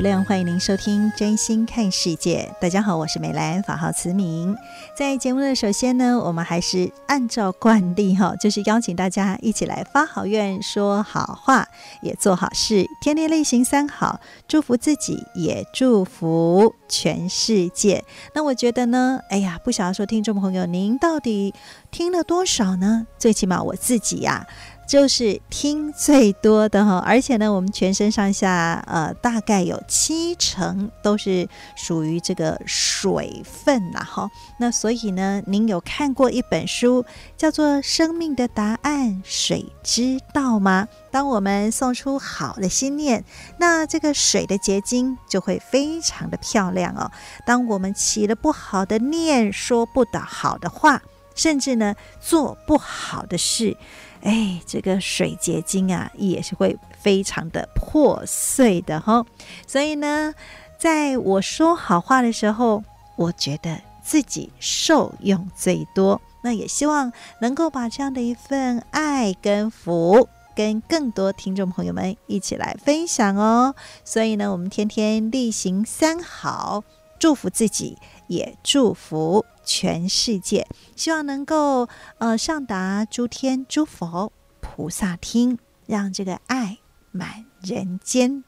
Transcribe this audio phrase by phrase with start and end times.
[0.00, 2.50] 无量，欢迎您收听《真心看世界》。
[2.62, 4.56] 大家好，我是美兰，法号慈明。
[4.96, 11.68] 在节目的首先呢，我们还是按照惯例哈，就是邀请大家一起来发好愿、说好话，
[12.00, 18.02] 也做好事，天天例行三好，祝福自己，也祝福全世界。
[18.34, 21.52] 那我觉得呢，哎呀，不晓得说听众朋友，您到底
[21.90, 23.06] 听了多少呢？
[23.18, 24.46] 最起码我自己呀、
[24.90, 34.28] 就是听最多的哈，而且呢，我们全身上下呃，大概有七成都是属于这个水分呐哈。
[34.58, 37.04] 那所以呢，您有看过一本书
[37.36, 40.88] 叫做《生命的答案：水知道吗》？
[41.12, 43.24] 当我们送出好的心念，
[43.58, 47.08] 那这个水的结晶就会非常的漂亮哦。
[47.46, 51.00] 当我们起了不好的念，说不得好的话，
[51.36, 53.76] 甚至呢，做不好的事。
[54.22, 59.24] 哎，这个水结晶啊，也是会非常的破碎的哈。
[59.66, 60.34] 所以呢，
[60.78, 62.82] 在我说好话的时候，
[63.16, 66.20] 我觉得自己受用最多。
[66.42, 70.26] 那也希望能够把这样的一份爱跟福，
[70.56, 73.74] 跟更多听众朋友们一起来分享哦。
[74.04, 76.82] 所以呢，我们天天例行三好，
[77.18, 80.66] 祝福自己，也祝福全世界，
[80.96, 81.88] 希望能够
[82.18, 86.78] 呃上达诸天诸佛菩萨听，让这个爱
[87.12, 88.42] 满人间。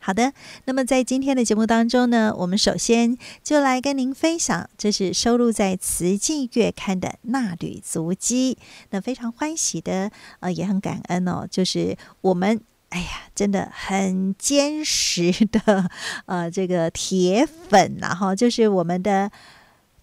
[0.00, 0.32] 好的，
[0.64, 8.58] 那么在今天的节目当中呢，我们首先就来跟您分享，这是收录在《慈济月刊》的衲履足迹。
[8.90, 12.60] 那非常欢喜的，呃，也很感恩哦，就是我们。
[12.90, 15.90] 哎呀，真的很坚实的，
[16.24, 19.30] 呃，这个铁粉呐，哈，就是我们的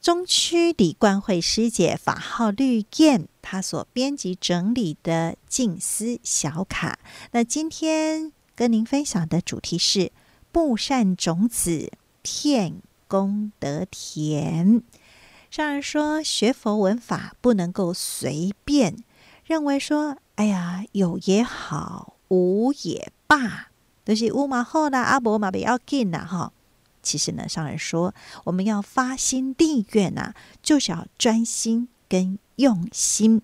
[0.05, 6.99] 中区李冠慧师姐法号绿燕，她所编辑整理的静思小卡。
[7.31, 10.11] 那今天跟您分享的主题是
[10.53, 14.83] “布善种子，遍功德田”。
[15.49, 18.97] 上人说，学佛文法不能够随便
[19.43, 22.13] 认为说，哎呀，有也好。
[22.27, 23.69] 无也罢，
[24.05, 26.51] 就是无嘛好啦，阿伯嘛不要紧呐哈。
[27.05, 28.13] 其实呢，上人说，
[28.45, 30.33] 我们要发心立愿呐，
[30.63, 33.41] 就是要专心跟用心。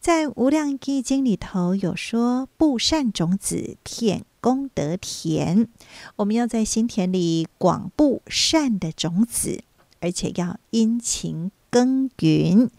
[0.00, 5.68] 在《无量义经》里头有说：“布善种子，遍功德田。”
[6.16, 9.64] 我们要在心田里广布善的种子，
[10.00, 12.70] 而且要殷勤耕耘，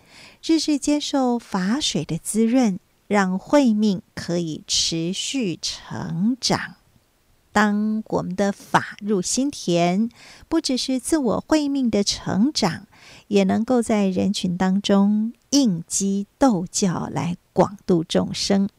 [0.41, 2.79] 日日接受法水的滋润。
[3.07, 6.75] 让慧命可以持续成长。
[7.57, 10.11] 当我们的法入心田，
[10.47, 12.85] 不只是自我慧命的成长，
[13.29, 18.69] 也能够在人群当中应机逗教，来广度众生。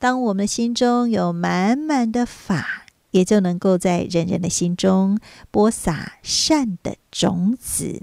[0.00, 5.20] 当我们心中有满满的法，也就能够在人人的心中
[5.52, 8.02] 播撒善的种子，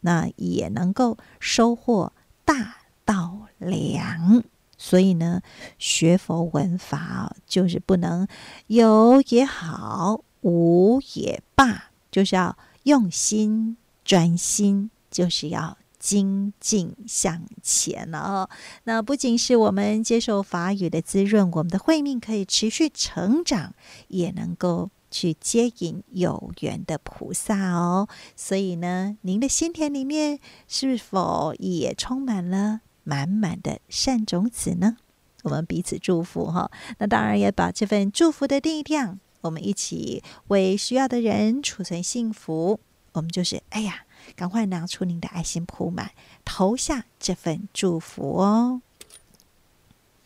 [0.00, 2.12] 那也能够收获
[2.44, 4.42] 大道粮。
[4.82, 5.42] 所以呢，
[5.78, 8.26] 学佛闻法就是不能
[8.68, 18.50] 有也好，无也罢，就是要用心专心，就是要精进向前了哦。
[18.84, 23.74] 那不仅是我们接受法语的滋润，我们的慧命可以持续成长，
[24.08, 28.08] 也能够去接引有缘的菩萨哦。
[28.34, 32.80] 所以呢，您的心田里面是否也充满了
[33.10, 34.96] 满满的善种子呢，
[35.42, 36.70] 我们彼此祝福哈。
[36.98, 42.78] 那当然也把这份祝福的力量，我们一起为需要的人储存幸福。
[43.10, 44.04] 我们就是哎呀，
[44.36, 46.12] 赶快拿出您的爱心铺满，
[46.44, 48.80] 投下这份祝福哦。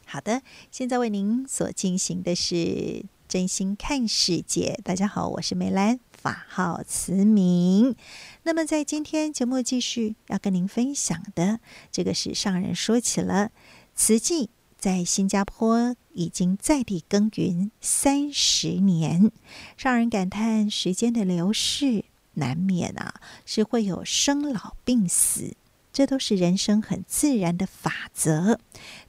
[0.04, 4.78] 好的，现在为您所进行的是真心看世界。
[4.84, 5.98] 大家好，我是美兰。
[6.24, 7.94] 法号慈明。
[8.44, 11.60] 那么在今天节目继续要跟您分享的，
[11.92, 13.50] 这个是上人说起了
[13.94, 14.48] 慈济
[14.78, 19.30] 在新加坡已经在地耕耘三十年，
[19.76, 25.54] 让人感叹时间的流逝难免啊，是会有生老病死，
[25.92, 28.58] 这都是人生很自然的法则。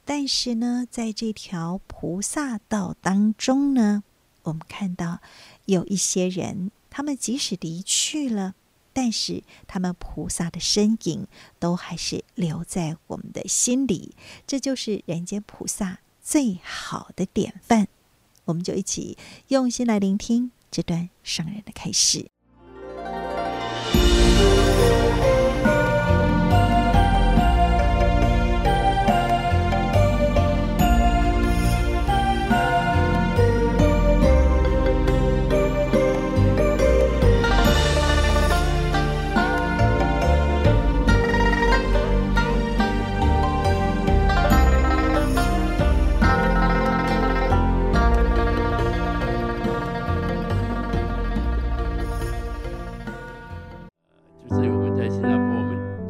[0.04, 4.04] 但是呢，在这条菩萨道当中呢，
[4.42, 5.20] 我们看到
[5.64, 8.54] 有一些人，他们即使离去了，
[8.94, 11.26] 但是他们菩萨的身影
[11.58, 14.14] 都还是留在我们的心里。
[14.46, 17.88] 这就是人间菩萨最好的典范。
[18.46, 22.30] 我们就一起用心来聆听这段上人的开始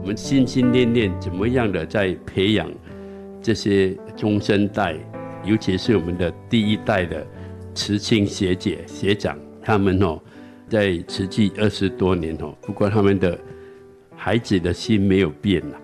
[0.07, 0.17] 我们。
[0.17, 2.71] 心心念念怎么样的在培养
[3.43, 4.95] 这些中生代，
[5.45, 7.27] 尤其是我们的第一代的
[7.75, 10.21] 慈青学姐学长，他们哦，
[10.69, 13.37] 在慈济二十多年哦，不过他们的
[14.15, 15.77] 孩子的心没有变呐。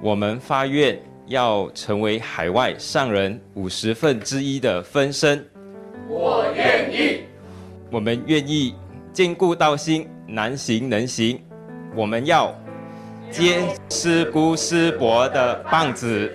[0.00, 5.44] 我们发愿要成为海外上人五十分之一的分身，
[6.08, 7.24] 我愿意。
[7.90, 8.74] 我们愿意
[9.12, 11.38] 坚固道心，难行能行。
[11.94, 12.58] 我们要。
[13.30, 16.30] 接师姑师伯的棒子，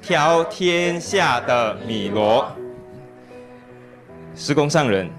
[0.00, 2.46] 挑天下的米罗。
[4.34, 5.10] 师公上人，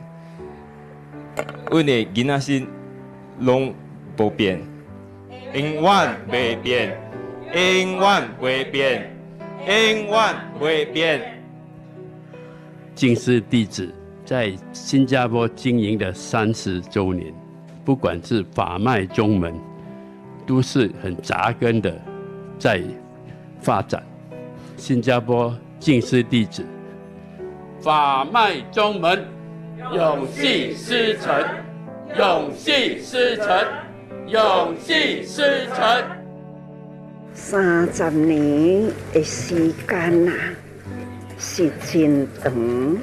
[1.70, 2.68] 我的囡仔心
[3.40, 3.74] 拢
[4.16, 4.62] 不变，
[5.54, 6.98] 永远未变，
[7.54, 9.12] 永远未变，
[9.68, 11.44] 永远未变。
[12.96, 17.34] 净师弟子在新加坡经营的三十周年，
[17.84, 19.54] 不管是法脉宗门。
[20.48, 21.94] 都是很扎根的，
[22.58, 22.82] 在
[23.62, 24.02] 发展。
[24.78, 26.66] 新加坡静思弟子，
[27.82, 29.26] 法脉宗门，
[29.94, 31.46] 永续师承，
[32.18, 33.48] 永续师承，
[34.28, 36.04] 永续师承。
[37.34, 40.32] 三十年的时间呐，
[41.38, 42.98] 是真长。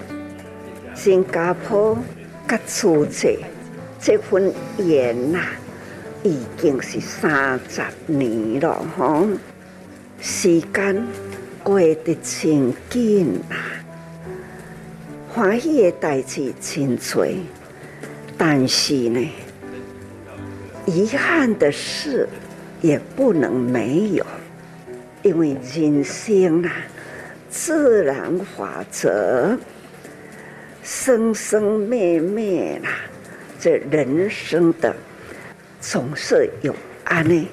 [0.94, 1.99] 新加坡
[2.49, 3.38] 甲出这
[4.00, 5.41] 这份缘呐。
[6.25, 9.29] 已经是三十年了，吼！
[10.23, 11.06] 时间
[11.62, 13.55] 过得真紧啊，
[15.29, 17.26] 欢喜的代志真多，
[18.38, 19.31] 但是呢，
[20.87, 22.27] 遗憾的事
[22.81, 24.25] 也不能没有，
[25.23, 26.73] 因为人生啊，
[27.50, 29.59] 自然法则，
[30.82, 32.88] 生生灭灭啦，
[33.61, 34.97] 这人生的。
[35.87, 37.47] 总是有安呢，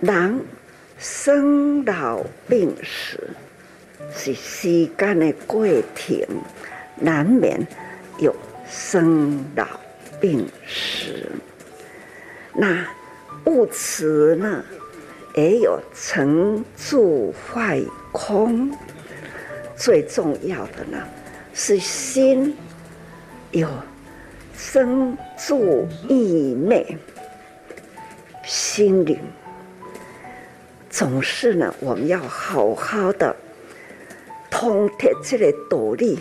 [0.00, 0.40] 人
[0.98, 3.20] 生老病死
[4.10, 6.26] 是时间的过程，
[6.96, 7.60] 难免
[8.18, 8.34] 有
[8.66, 9.66] 生老
[10.18, 11.30] 病死。
[12.54, 12.86] 那
[13.44, 14.64] 物质呢，
[15.34, 18.74] 也有成住坏空。
[19.76, 20.98] 最重要的呢，
[21.52, 22.56] 是心
[23.50, 23.68] 有。
[24.56, 26.96] 生住异灭，
[28.44, 29.18] 心灵
[30.88, 33.34] 总是呢，我们要好好的
[34.50, 36.18] 通达这个道理。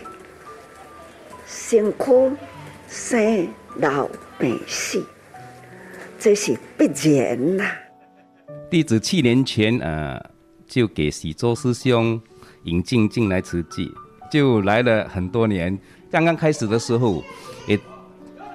[1.46, 2.32] 辛苦
[2.88, 4.10] 生老
[4.40, 5.06] 病死，
[6.18, 6.86] 这是必
[7.16, 7.78] 然呐、啊。
[8.72, 10.20] 弟子七年前呃，
[10.66, 12.20] 就给喜洲师兄
[12.64, 13.92] 引进进来慈济，
[14.32, 15.78] 就来了很多年。
[16.10, 17.24] 刚刚开始的时候，
[17.68, 17.80] 也。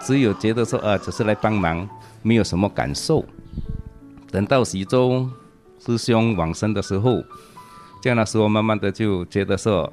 [0.00, 1.88] 只有觉得说啊，只是来帮忙，
[2.22, 3.24] 没有什么感受。
[4.30, 5.28] 等到喜洲
[5.78, 7.22] 师兄往生的时候，
[8.00, 9.90] 这样的时候慢慢的就觉得说，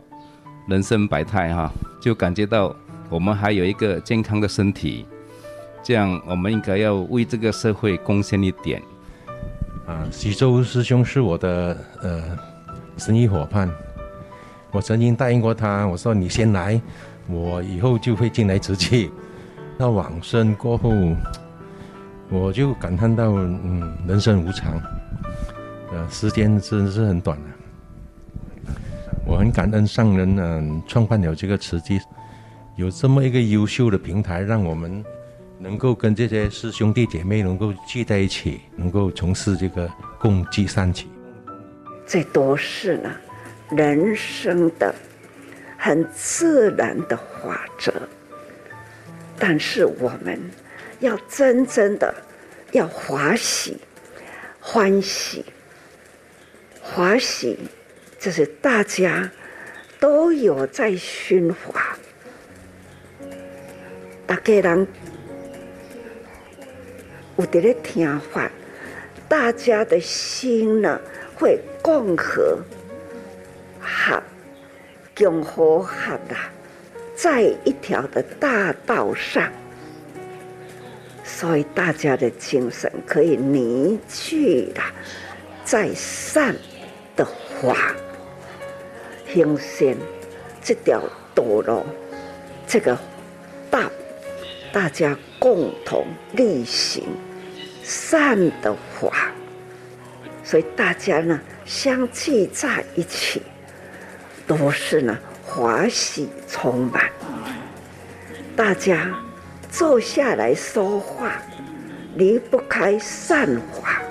[0.68, 1.72] 人生百态哈，
[2.02, 2.76] 就感觉到
[3.10, 5.06] 我们还有一个健康的身体，
[5.84, 8.82] 这样我们应该要为这个社会贡献一点。
[9.86, 12.38] 啊，徐州师兄是我的呃
[12.98, 13.70] 生意伙伴，
[14.72, 16.82] 我曾经答应过他，我说你先来，
[17.28, 19.12] 我以后就会进来瓷器。
[19.78, 20.92] 到往生过后，
[22.30, 24.82] 我就感叹到，嗯，人生无常，
[25.92, 27.44] 呃，时间真是很短的。
[29.26, 32.00] 我很感恩上人呢，创办了这个慈济，
[32.76, 35.04] 有这么一个优秀的平台，让我们
[35.60, 39.90] 能够跟这些师兄弟姐妹能够聚在一起，能够从事这个
[40.20, 41.08] 共济善起，
[42.06, 43.10] 这都是呢
[43.72, 44.94] 人生的
[45.78, 47.92] 很自然的法则。
[49.38, 50.40] 但是我们
[51.00, 52.14] 要真正的
[52.72, 53.78] 要欢喜、
[54.60, 55.46] 欢喜、
[56.82, 57.60] 欢喜，
[58.20, 59.30] 就是大家
[60.00, 61.98] 都有在熏法，
[64.26, 64.88] 大家人。
[67.38, 68.50] 有的咧听法，
[69.28, 71.02] 大家的心呢
[71.36, 72.58] 会共和
[73.82, 74.24] 合，
[75.14, 76.50] 共和合啦，
[77.16, 79.52] 在一条的大道上，
[81.24, 84.92] 所以大家的精神可以凝聚啦，
[85.64, 86.56] 在善
[87.16, 87.26] 的
[87.62, 87.96] 法
[89.34, 89.96] 行善
[90.62, 91.02] 这条
[91.34, 91.86] 道路，
[92.68, 92.98] 这个
[93.72, 93.82] 道，
[94.74, 97.04] 大家共同力行。
[97.88, 99.32] 善的法，
[100.44, 103.44] 所以大家呢相聚在一起，
[104.48, 107.10] 都是呢欢喜充满。
[108.56, 109.14] 大家
[109.72, 111.42] 坐下来说话，
[112.16, 114.02] 离不开善法，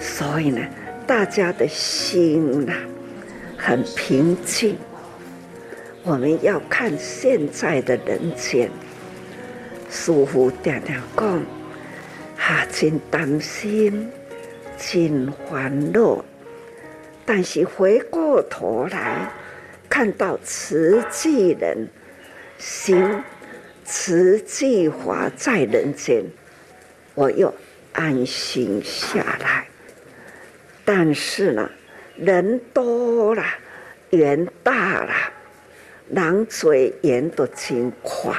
[0.00, 0.60] 所以呢，
[1.06, 2.74] 大家的心呐
[3.56, 4.76] 很平静。
[6.02, 8.70] 我们要看现在的人间，
[9.90, 11.40] 师父常常讲。
[12.38, 14.10] 啊，真担心，
[14.78, 16.24] 真烦恼。
[17.26, 19.30] 但是回过头来，
[19.98, 21.88] 看到慈济人
[22.56, 23.20] 行
[23.84, 26.24] 慈济法在人间，
[27.16, 27.52] 我又
[27.92, 29.66] 安心下来。
[30.84, 31.68] 但是呢，
[32.14, 33.42] 人多了，
[34.10, 35.12] 缘大了，
[36.14, 38.36] 人嘴缘都真宽，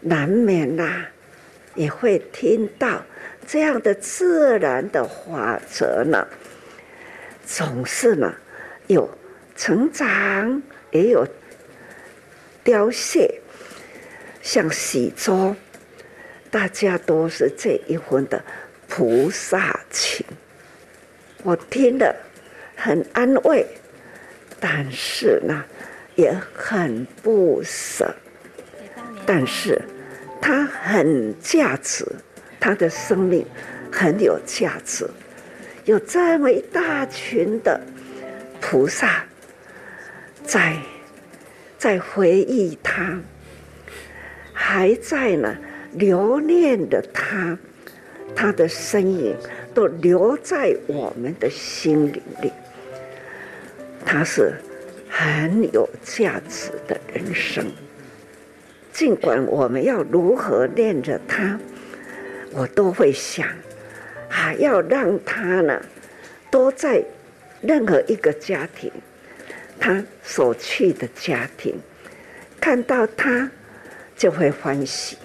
[0.00, 1.06] 难免呐、
[1.74, 3.02] 也会听到
[3.48, 6.24] 这样的自然的法则呢，
[7.44, 8.32] 总是呢
[8.86, 9.10] 有
[9.56, 11.26] 成长，也有
[12.64, 13.40] 凋谢。
[14.42, 15.54] 像喜洲，
[16.50, 18.42] 大家都是这一份的
[18.88, 20.26] 菩萨情，
[21.42, 22.14] 我听了
[22.76, 23.66] 很安慰，
[24.58, 25.64] 但是呢
[26.16, 28.14] 也很不舍，
[29.24, 29.80] 但是。
[30.44, 32.04] 他很价值，
[32.58, 33.46] 他的生命
[33.92, 35.08] 很有价值。
[35.84, 37.80] 有这么一大群的
[38.60, 39.24] 菩萨
[40.44, 40.76] 在
[41.78, 43.20] 在回忆他，
[44.52, 45.56] 还在呢
[45.92, 47.56] 留恋的他，
[48.34, 49.36] 他的身影
[49.74, 52.52] 都留在我们的心里里。
[54.04, 54.52] 他是
[55.08, 57.64] 很有价值的人生。
[58.92, 61.58] 尽管我们要如何念着他，
[62.50, 63.48] 我都会想，
[64.28, 65.80] 还，要让他呢，
[66.50, 67.02] 都在
[67.62, 68.92] 任何一个家庭，
[69.84, 71.74] 他所去的家庭，
[72.60, 73.50] 看到他
[74.16, 75.18] 就会欢喜，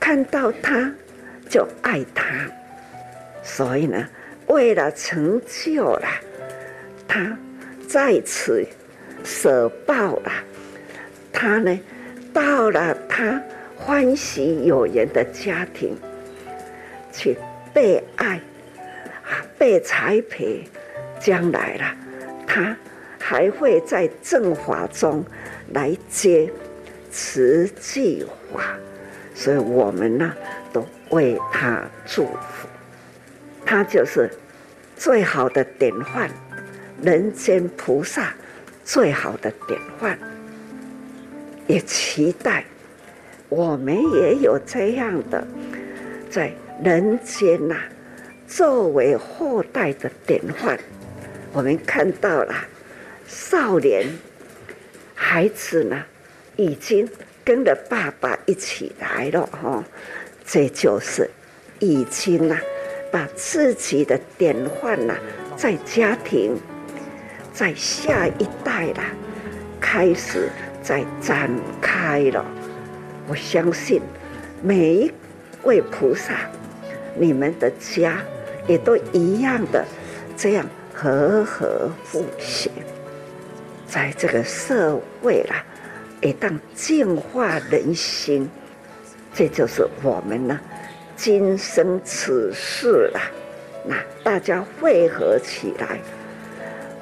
[0.00, 0.90] 看到他
[1.50, 2.24] 就爱他，
[3.42, 4.08] 所以呢，
[4.46, 6.08] 为了成就了
[7.06, 7.36] 他
[7.86, 8.64] 在此
[9.22, 10.32] 舍报了，
[11.30, 11.78] 他呢。
[12.30, 13.42] 到了他
[13.74, 15.96] 欢喜有缘的家庭，
[17.12, 17.36] 去
[17.74, 18.40] 被爱，
[19.58, 20.62] 被栽培，
[21.18, 21.96] 将来了，
[22.46, 22.76] 他
[23.18, 25.24] 还会在正法中
[25.72, 26.50] 来接
[27.10, 28.78] 慈济法，
[29.34, 30.32] 所以我们呢
[30.72, 32.68] 都为他祝福，
[33.64, 34.30] 他就是
[34.96, 36.30] 最好的典范，
[37.02, 38.34] 人间菩萨
[38.84, 40.18] 最好的典范。
[41.66, 42.64] 也期待
[43.50, 45.46] 我们也有这样的
[46.30, 46.50] 在
[46.82, 47.76] 人间呐，
[48.46, 50.78] 作为后代的典范。
[51.52, 52.54] 我们看到了
[53.28, 54.06] 少年
[55.14, 56.02] 孩子呢，
[56.56, 57.06] 已经
[57.44, 59.84] 跟着爸爸一起来了哈，
[60.46, 61.30] 这就是
[61.78, 62.58] 已经啊，
[63.12, 65.14] 把自己的典范呐，
[65.58, 66.56] 在家庭，
[67.52, 69.04] 在下一代啦，
[69.78, 70.48] 开始。
[70.80, 71.50] 在展
[71.82, 72.42] 开了，
[73.26, 74.00] 我相信
[74.62, 75.12] 每一
[75.64, 76.48] 位菩萨，
[77.14, 78.22] 你们的家
[78.66, 79.84] 也都一样的
[80.34, 82.70] 这样和和和谐，
[83.88, 85.64] 在这个社会啦，
[86.20, 88.48] 也当净化人心，
[89.32, 90.60] 这就是我们呢
[91.16, 93.22] 今生此世啦。
[93.84, 95.98] 那大家汇合起来。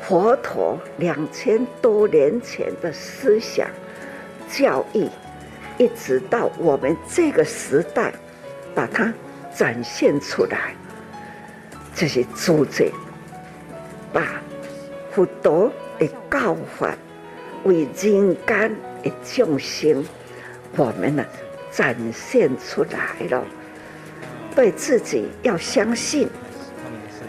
[0.08, 3.66] 佛陀两千多年前的思想
[4.48, 5.10] 教义，
[5.78, 8.12] 一直到我们这个时代，
[8.72, 9.12] 把它
[9.52, 10.76] 展现出来，
[11.92, 12.86] 这些主宰
[14.12, 14.40] 把
[15.10, 16.94] 佛陀的教法
[17.64, 18.36] 为人间
[19.02, 20.04] 的众生，
[20.76, 21.24] 我们呢
[21.70, 23.44] 展现出来了。
[24.54, 26.28] 对自己要相信，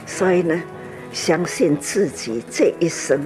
[0.05, 0.63] 所以呢，
[1.11, 3.19] 相信自己这一生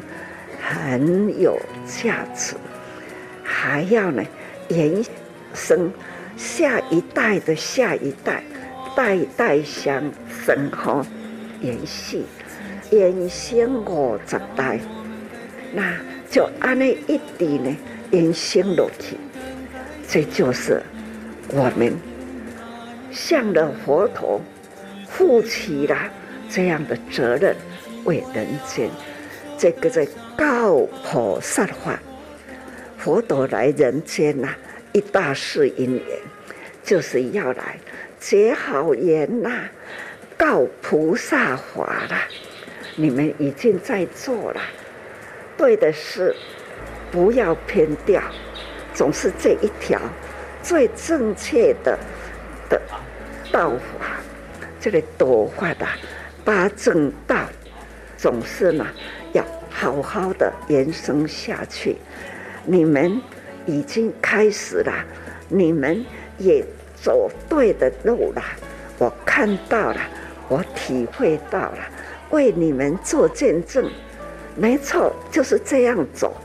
[0.60, 2.56] 很有价值，
[3.44, 4.24] 还要呢
[4.70, 5.04] 延
[5.54, 5.92] 伸
[6.36, 8.44] 下一代的下一代，
[8.96, 10.04] 代代相
[10.44, 11.06] 生哈，
[11.60, 12.24] 延续
[12.90, 14.80] 延续五十代，
[15.74, 15.96] 那
[16.30, 17.78] 就按那一点呢
[18.12, 19.18] 延伸落去，
[20.08, 20.82] 这就是
[21.50, 21.94] 我们。
[23.12, 24.40] 向了佛陀，
[25.10, 25.98] 负起了
[26.50, 27.54] 这样的责任，
[28.06, 28.90] 为人间，
[29.58, 32.00] 这个在告菩萨法，
[32.98, 34.56] 佛陀来人间呐、
[34.94, 36.06] 一大事因缘，
[36.86, 37.78] 就是要来
[38.18, 39.64] 结好缘呐、
[40.38, 42.16] 告菩萨法了。
[42.96, 44.62] 你们已经在做了，
[45.58, 46.36] 对的事，
[47.12, 48.22] 不要偏掉，
[48.94, 50.00] 总是这一条
[50.64, 51.98] 最正确的。
[52.70, 52.80] 的
[53.52, 54.22] 道法，
[54.80, 55.86] 这个道法的
[56.46, 57.36] 八正道，
[58.16, 58.88] 总是呢
[59.34, 61.98] 要好好的延伸下去。
[62.64, 63.22] 你们
[63.66, 65.06] 已经开始了，
[65.50, 66.06] 你们
[66.38, 66.64] 也
[66.96, 68.42] 走对的路了。
[68.98, 70.00] 我看到了，
[70.48, 71.80] 我体会到了，
[72.30, 73.92] 为你们做见证。
[74.56, 76.36] 没错，就是这样走，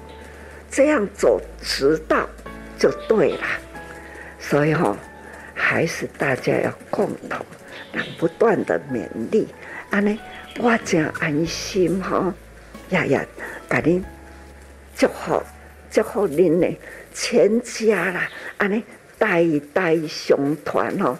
[0.70, 2.28] 这样走直到
[2.78, 3.46] 就对了。
[4.38, 4.96] 所以哈、哦。
[5.58, 7.44] 还是大家要共同，
[7.90, 9.48] 那不断的勉励，
[9.88, 10.20] 安尼
[10.58, 12.32] 我真安心哈，
[12.90, 13.24] 呀呀，
[13.66, 14.04] 给您
[14.94, 15.42] 祝福
[15.90, 16.78] 祝福您呢
[17.14, 18.84] 全家啦，安尼
[19.18, 21.16] 代代相传哦，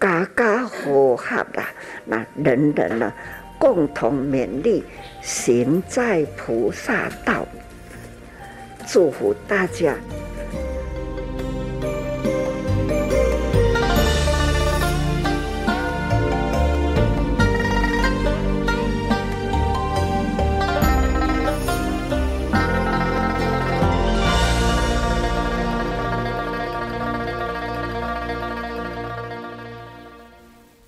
[0.00, 1.68] 家家和合啦，
[2.04, 3.12] 那人人呢
[3.62, 4.82] 共同勉励，
[5.22, 7.46] 行在菩萨道，
[8.88, 9.94] 祝福大家。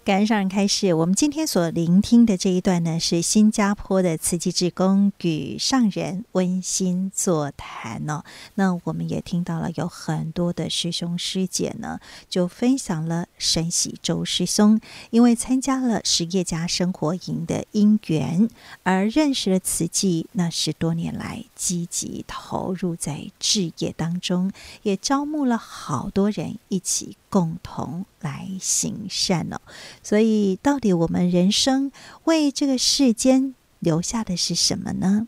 [0.05, 8.23] 感恩上人开示，我们今天所聆听的这一段呢，是新加坡的慈济志工与上人温馨座谈哦。
[8.57, 18.51] 那我们也听到了有很多的师兄师姐呢，就分享了神喜周师兄因为参加了实业家生活营的因缘，
[18.83, 29.59] 而认识了慈济，那十多年来积极投入在志业当中，也招募了好多人一起共同来行善哦。
[30.05, 31.91] 所以，到底我们人生
[32.25, 35.27] 为这个世间留下的是什么呢？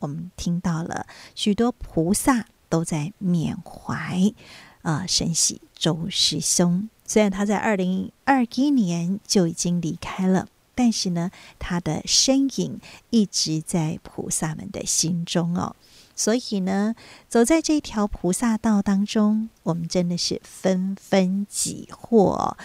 [0.00, 4.34] 我们听到了许多菩萨都在缅怀
[4.82, 6.88] 啊，神喜周师兄。
[7.06, 15.76] 虽然他在二零二一年就已经离开了，但是呢，他的身影一直在菩萨们的心中哦。
[16.16, 16.94] 所以呢，
[17.28, 22.56] 走在这条菩萨道当中，我们真的是纷纷己获。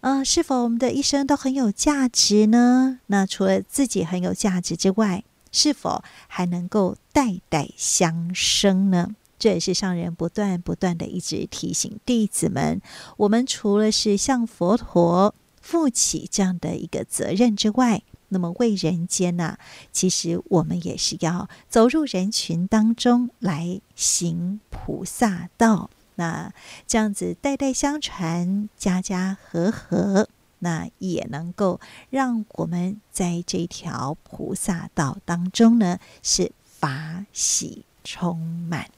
[0.00, 3.00] 呃，是否我们的一生都很有价值呢？
[3.06, 9.14] 那除了自己很有价值之外，是否还能够代代相生呢？
[9.38, 12.80] 这也是上人不断不断的一直提醒弟子们：
[13.18, 19.58] 我们除了是向佛陀负起这样的一个责任之外，那么为人间呢、啊，
[19.92, 25.90] 其实我们也是要走入人群当中来行菩萨道。
[26.20, 26.52] 那
[26.86, 30.28] 这样子代代相传，家家和和，
[30.58, 31.80] 那也能够
[32.10, 38.90] 让我们在这条菩萨道当中呢，是法喜充满。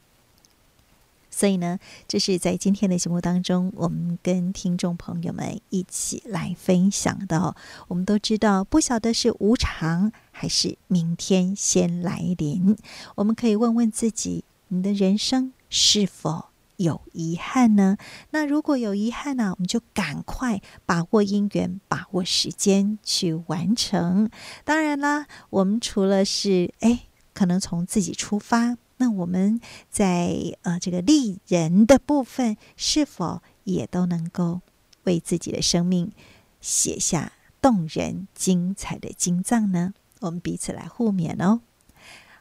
[1.30, 7.54] 所以呢，这是在今天的节目当中，我们跟听众朋友们一起来分享的。
[7.86, 12.76] 我们都知道，不晓得是无常还是明天先来临。
[13.14, 17.96] 我们可以问问自己：你的人生是否有遗憾呢？
[18.30, 24.30] 那如果有遗憾呢，我们就赶快把握因缘，把握时间去完成。
[24.64, 34.60] 当然啦，我们除了是哎，可能从自己出发，那我们在呃这个利人的部分，是否也都能够
[35.04, 36.12] 为自己的生命
[36.60, 39.94] 写下动人精彩的经藏呢？
[40.20, 41.60] 我们彼此来互勉哦。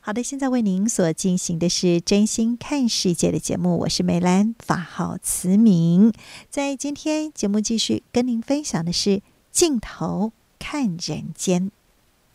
[0.04, 6.12] 好的，现在为您所进行的是真心看世界的节目，我是梅兰，法号慈明。
[6.50, 11.70] 在今天节目继续跟您分享的是镜头看人间，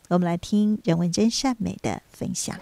[0.06, 2.56] 我们来听任文真善美的分享。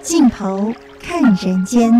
[0.00, 1.90] 镜头看人间。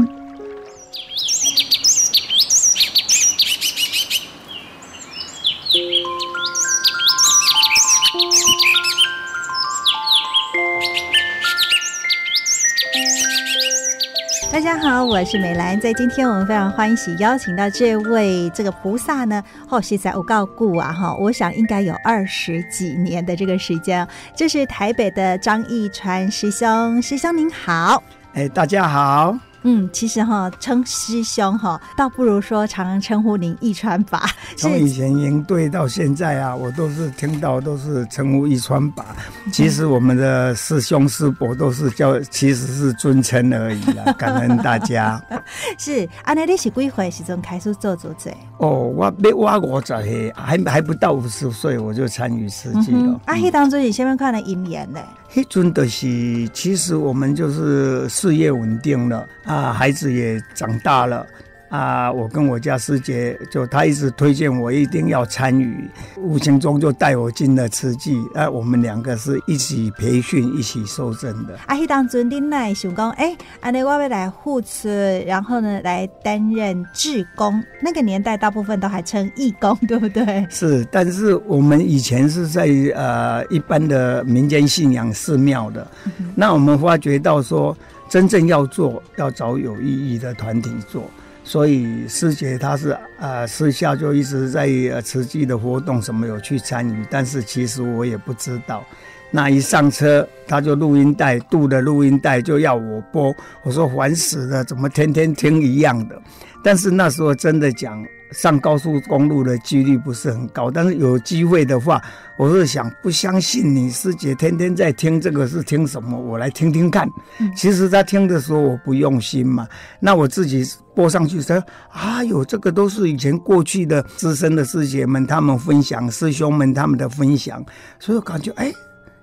[14.54, 15.80] 大家好，我是美兰。
[15.80, 24.06] 在今天，我们非常欢喜邀请到这位这个菩萨呢，后续在我告故啊哈，我想应该有二十几年的这个时间。
[24.36, 28.00] 这是台北的张义传师兄，师兄您好。
[28.34, 29.36] 哎，大家好。
[29.64, 34.28] 嗯，其实哈称师兄哈，倒不如说常常称呼您一川法。
[34.56, 39.04] 从以前营队到现在啊，我都是听到都是称呼一川法。
[39.50, 44.12] 其实我们的师兄师伯都是叫，其实是尊称而已啦。
[44.18, 45.20] 感恩大家。
[45.78, 48.30] 是，安那你是几岁时阵开始做主持？
[48.58, 52.98] 哦，我没我五十岁，还还不到五十岁，我就参与慈济了。
[53.00, 55.00] 嗯、啊，迄当中你先边看了因缘呢？
[55.34, 61.26] 迄阵的是，其实我们就是事业稳定了啊，孩子也长大了。
[61.74, 68.16] 啊，我跟我家师姐就她一直推荐我一定要参与，无形中就带我进了慈济。
[68.32, 71.58] 啊，我们两个是一起培训、一起受证的。
[71.66, 77.60] 啊，迄当阵恁来想讲，哎，安尼我要来护持，然后呢来担任志工。
[77.82, 80.46] 那个年代大部分都还称义工，对不对？
[80.48, 87.76] 是，但是我们以前是在呃一般的民间信仰寺庙的，嗯、那我们发觉到说，
[88.08, 91.02] 真正要做，要找有意义的团体做。
[91.44, 94.66] 所以师姐她是呃，私下就一直在
[95.02, 98.84] 慈济的活动什么有去参与，但是其实我也不知道。
[99.30, 106.20] 那一上车，他就录音带，度的录音带就要我播，我说烦死了，怎么天天听一样的？
[106.64, 108.04] 但是那时候真的讲。
[108.32, 112.02] 上高速公路的几率不是很高，但是有机会的话，
[112.36, 117.08] 我是想不相信你师姐天天在听这个是听什么，我来听听看。
[117.54, 119.68] 其实他听的时候我不用心嘛，
[120.00, 120.64] 那我自己
[120.96, 127.64] 播上去说，啊有，这个都是以前过去的资深的师姐们他们分享，师兄们他们的分享，
[128.00, 128.72] 所以我感觉哎。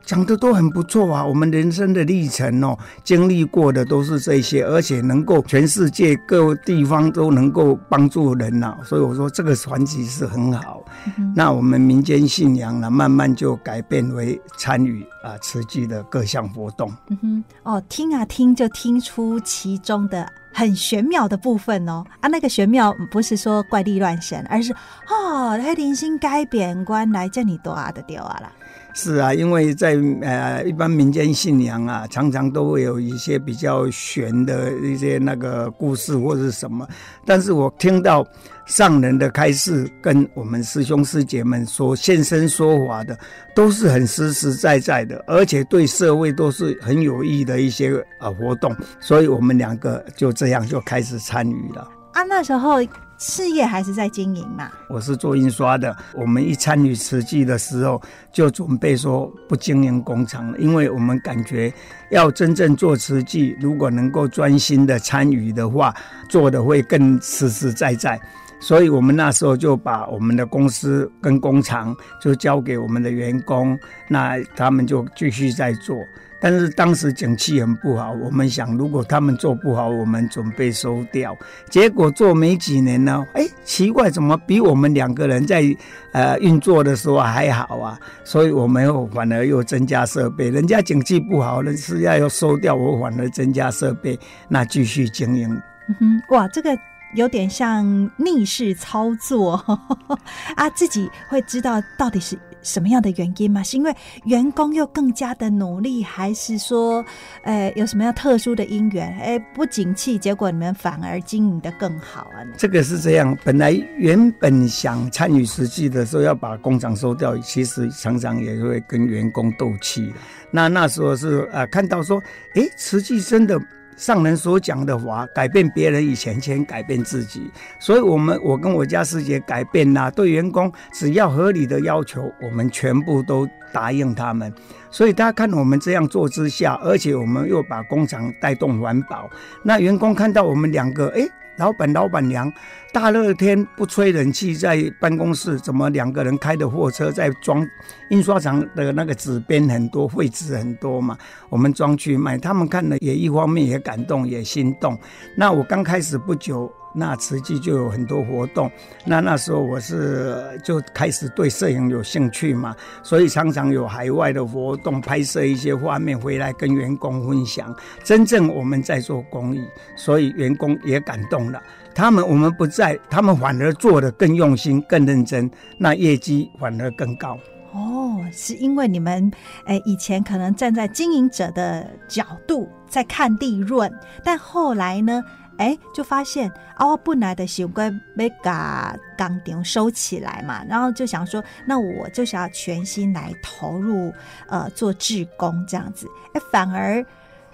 [0.04, 10.84] 讲的都很不错啊，我们人生的历程哦，经历过的都是这些，而且能够全世界各地方都能够帮助人呐、啊，所以我说这个传奇是很好。
[11.18, 16.92] 嗯、那我们民间信仰呢，慢慢就改变为参与啊慈济的各项活动。
[17.08, 24.74] 嗯哼，哦，听啊听就听出其中的很玄妙的部分哦啊，那个玄妙不是说怪力乱神，而是
[25.08, 28.52] 哦，他灵星改变观来叫你多啊的掉啊了。
[28.94, 36.88] 是啊，因为在呃一般民间信仰啊，常常都会有一些比较玄的一些那个故事或者什么，
[37.26, 38.26] 但是我听到
[38.66, 43.18] 上人的开示，跟我们师兄师姐们所现身说法的，
[43.56, 51.88] 都是很实实在在的，而且对社会都是很有益的一些呃活动，所以我们两个就这样就开始参与了。
[52.14, 52.80] 啊，那时候。
[53.22, 54.72] 事业还是在经营嘛？
[54.90, 55.96] 我是做印刷的。
[56.16, 58.02] 我们一参与瓷器的时候，
[58.34, 61.72] 就准备说不经营工厂了，因为我们感觉
[62.10, 65.94] 要真正做瓷器，如果能够专心的参与的话，
[66.30, 68.20] 做的会更实实在在。
[68.60, 75.96] 所以我们那时候就把我们的公司跟工厂就交给我们的员工，那他们就继续在做。
[76.42, 81.38] 但是当时景气很不好，我们想如果他们做不好，我们准备收掉。
[81.70, 85.64] 结果做没几年呢，哎，奇怪，怎么比我们两个人在
[86.12, 88.00] 呃运作的时候还好啊？
[88.24, 90.50] 所以我们又反而又增加设备。
[90.50, 95.48] 人家景气不好，人是要要收掉，我反而增加设备，那继续经营。
[95.88, 96.76] 嗯哼，哇，这个
[97.14, 99.76] 有点像逆势操作呵
[100.08, 100.18] 呵
[100.58, 102.36] 啊，自己会知道到底是。
[102.62, 103.64] 什么样的原因吗？
[103.64, 103.96] 是因为
[104.26, 107.04] 员工又更加的努力，还是说，
[107.44, 109.18] 呃，有什么样特殊的因缘？
[109.20, 112.46] 哎，不景气，结果你们反而经营得更好啊？
[112.58, 120.14] 这个是这样，本来原本想参与慈济的时候要把工厂收掉，其实常常也会跟员工斗气。
[120.52, 122.22] 那那时候是呃，看到说，
[122.56, 123.60] 哎，慈济真的。
[123.98, 127.52] 上人所讲的话，改变别人以前，先改变自己。
[127.80, 134.52] 所以，我们我跟我家师姐改变了，对员工只要合理的要求，我们全部都答应他们。
[134.90, 139.30] 所以，大家看我们这样做之下，而且我们又把工厂带动环保，
[139.64, 141.28] 那员工看到我们两个，哎。
[141.58, 142.52] 老板、老板娘，
[142.92, 147.68] 大热天不吹冷气，在办公室怎么两个人开的货车在装？
[148.10, 151.18] 印刷厂的那个纸边很多，废纸很多嘛，
[151.50, 152.38] 我们装去卖。
[152.38, 154.98] 他们看了也一方面也感动，也心动。
[155.36, 156.72] 那我刚开始不久。
[156.94, 158.70] 那慈济就有很多活动，
[159.06, 167.74] 那那时候我是就开始对摄影有兴趣嘛，所以常常有海外的活动，拍摄一些画面回来跟员工分享。
[168.04, 169.64] 真正我们在做公益，
[169.96, 171.62] 所以员工也感动了。
[171.94, 177.38] 他们我们不在，他们反而做得更用心、更认真，那业绩反而更高。
[177.74, 179.32] 哦，是因为你们
[179.66, 183.90] 诶以前可能站在经营者的角度在看利润，
[184.24, 185.24] 但后来呢？
[185.58, 194.12] 哎，就发现啊，我本来的习惯被把钢钉收起来嘛，然后就想说，那我就想要全心来投入，
[194.48, 196.08] 呃，做志工这样子。
[196.34, 197.06] 哎，反而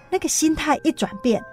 [0.10, 1.44] 那个心态一转变，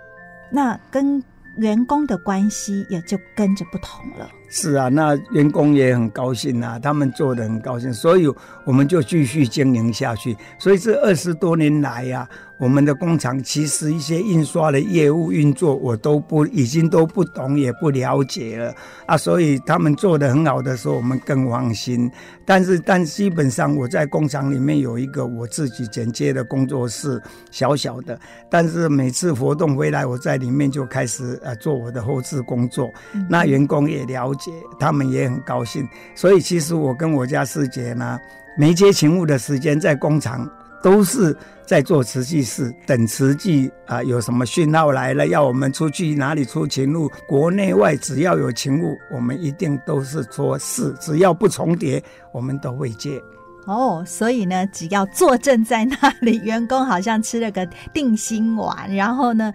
[0.51, 1.21] 那跟
[1.57, 4.29] 员工的关系也就跟着不同了。
[4.49, 8.33] 是啊，那员工也很高兴啊，他们做得很高兴，所以
[8.65, 10.37] 我们就继续经营下去。
[10.59, 12.54] 所以这二十多年来呀、啊。
[12.57, 18.75] 我们的工厂其实一些印刷的业务运作，我都不已经都不懂也不了解了
[19.07, 22.11] 啊，所以他们做的很好的时候，我们更放心。
[22.47, 28.19] 但是，但基本上我在工厂里面有一个我自己剪接的工作室，小小的。
[28.49, 32.89] 但是每次活动回来，我在里面就开始呃做我的后置工作。
[33.29, 35.89] 那员工也了解，他们也很高兴。
[36.15, 38.19] 所以，其实我跟我家师姐呢，
[38.57, 40.49] 没接勤务的时间在工厂
[40.85, 41.35] 都是。
[41.67, 53.19] 在做瓷器事，等瓷器啊，有什么讯号来了，要我们出去哪里出勤务，国内外只要有勤务，我们一定都是做事，只要不重叠，我们都会接。
[53.65, 59.51] 哦，所以呢，只要坐镇在那里，员工好像吃了个定心丸，然后呢，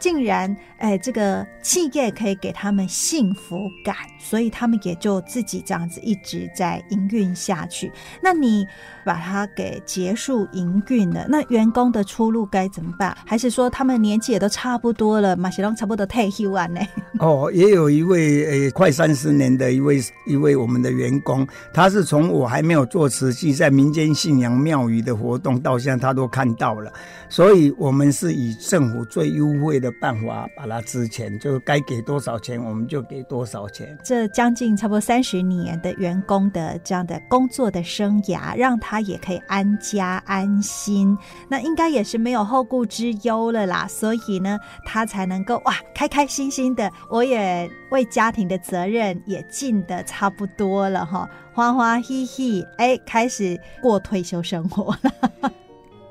[0.00, 0.56] 竟然。
[0.82, 7.92] 哎，这个企业可以给他们幸福感，所以他们也就自己这样子一直在营运下去。
[8.20, 8.66] 那你
[9.04, 13.16] 把它给结束营运了，那员工的出路该怎么办？
[13.24, 16.80] 还是说他们年纪也都差不多了，马西龙差不多退休完呢？
[17.20, 26.92] 哦，也有一位诶，快三十年的一位一位我们的员工，他是从我还没有做慈济，在民间信仰庙宇的活动到现在，他都看到了。
[27.28, 30.71] 所以我们是以政府最优惠的办法把。
[30.72, 33.94] 他之前就该给多少钱，我们就给多少钱。
[34.02, 41.14] 这将近差不多三十年的员工的这样的工作的生涯，让他也可以安家安心，
[41.46, 43.86] 那应该也是没有后顾之忧了啦。
[43.86, 46.90] 所以呢，他才能够哇，开开心心的。
[47.10, 55.52] 我也为家庭的责任也尽得差不多了哈，欢欢喜喜哎，开始过退休生活了。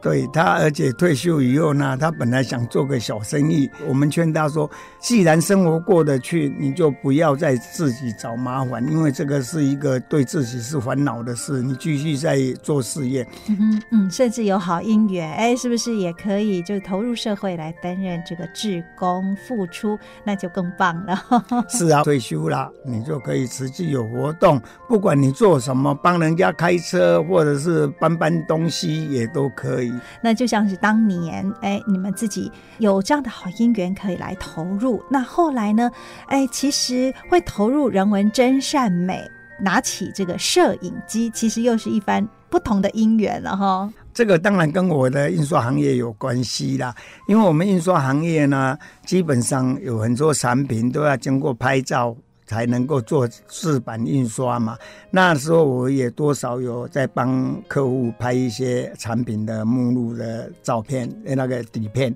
[0.01, 3.69] 对他，而且退休以后呢，他本来想做个小生意。
[3.87, 11.61] 我们劝他说：“既然生活过得去，你就不要再自己找麻烦，因为这个是一个对自己是烦恼的事。
[11.61, 21.21] 你继续在做事业， 嗯嗯，甚至有好姻缘，哎，是不是也可以就投入社会来担任这个志工付出，那就更棒了。
[21.69, 29.90] 是啊，退休了，你就可以持续有活动，不管你做什么，帮人家开车或者是搬搬东西也都可以。
[30.21, 35.03] 那就像是当年，哎，你们自己有这样的好姻缘可以来投入。
[35.09, 35.89] 那后来呢？
[36.27, 39.21] 哎，其实会投入人文真善美，
[39.59, 43.91] 拿起这个摄影机，其实又是一番不同的姻缘了哈。
[44.13, 46.93] 这个当然跟我的印刷行业有关系啦，
[47.27, 52.15] 因为我们印刷行业呢，基本上有很多产品都要经过拍照。
[52.51, 54.77] 才能够做四版印刷嘛。
[55.09, 62.13] 那时候我也多少有在帮客户拍一些产品的目录的照片，那个底片。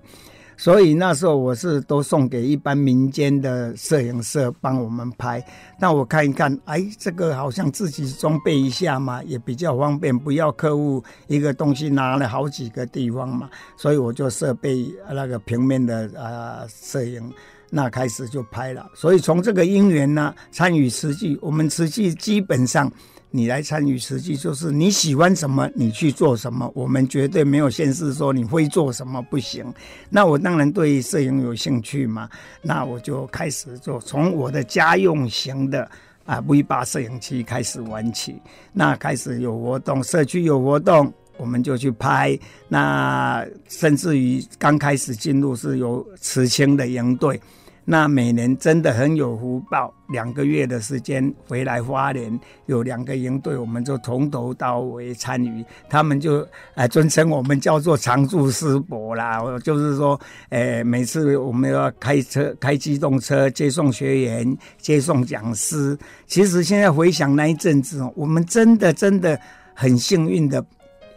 [0.57, 5.41] 所以那时候我是都送给一般民间的摄影社帮我们拍。
[5.79, 13.49] 那我看一看，哎，这个好像自己装备一下嘛，也比较方便，不要客户一个东西拿了好几个地方嘛。
[13.77, 17.33] 所以我就设备那个平面的啊摄影。
[17.75, 22.89] 那开始就拍了，所以从这个因缘呢，参与慈济，我们慈济基本上，
[23.31, 29.65] 你来参与慈济，就是你喜欢什么，你去做什么，我们绝对没有限制说你会做什么不行。
[30.09, 32.29] 那我当然对摄影有兴趣嘛，
[32.61, 35.91] 那我就开始做，从我的家用型的
[36.23, 41.13] 啊 V 八摄影机开始玩起，那开始有活动，社区有活动。
[41.37, 47.37] 我们就去拍，那甚至于刚开始进入是有慈青的营队，
[47.87, 55.63] 那每年真的很有福报，两个月的时间回来花莲有两个营队，我们就从头到尾参与。
[55.87, 60.19] 他们就呃尊称我们叫做常驻师伯啦，就是说，
[60.49, 65.95] 呃，每次我们要开车开机动车接送学员、接送讲师。
[66.25, 69.39] 其实现在回想那一阵子，我们真的真的
[69.75, 70.65] 很幸运的，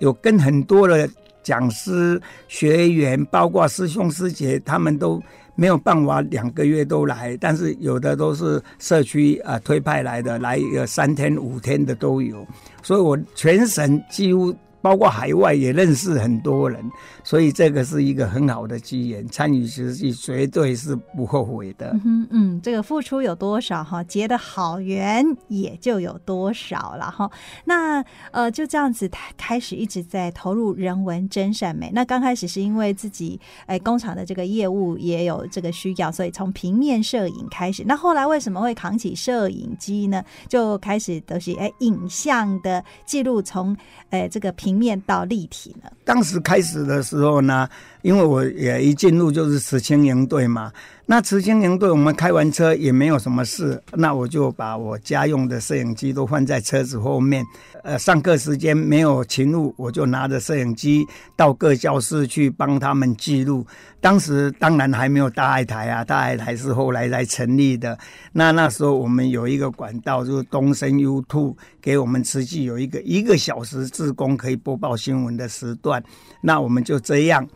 [0.00, 1.08] 有跟很多的
[1.42, 5.18] 讲师、学员，包括师兄师姐，他们都。
[5.60, 12.46] 没有办法两个月都来，但是有的都是社区啊推派来的，来一个三天五天的都有，
[12.80, 14.54] 所以我全省几乎。
[14.80, 16.88] 包括海外也认识很多人，
[17.24, 19.26] 所以这个是一个很好的机缘。
[19.28, 21.90] 参与实际绝对是不后悔的。
[22.04, 27.28] 嗯嗯，这个付出有多少哈，结的好缘也就有多少了哈。
[27.64, 31.90] 那呃就这样子开始一直在投入人文真善美。
[31.92, 37.82] 那刚开始是因为自己哎工厂的这个业务也有这个需要，所以从平面摄影开始。
[37.84, 40.22] 那后来为什么会扛起摄影机呢？
[40.48, 43.76] 就开始都是哎影像的记录，从
[44.10, 44.67] 哎这个平。
[44.68, 45.90] 平面到立体呢？
[46.04, 47.66] 当时开始的时候呢，
[48.08, 50.72] 因为我也一进入就是慈青营队嘛。
[51.04, 57.44] 那慈青营队我们开完车也没有什么事，那我就把我家用的摄影机都放在车子后面。
[57.82, 63.66] 呃，上课时间没有勤务，我就拿着摄影机到各教室去帮他们记录。
[64.00, 67.98] 当时当然还没有大爱台啊，大爱台是后来才成立的。
[68.32, 76.02] 那那时候我们有一个管道，就是东森 YouTube 给我们慈济有一个一个小时自工可以播报新闻的时段。
[76.40, 77.46] 那我们就这样，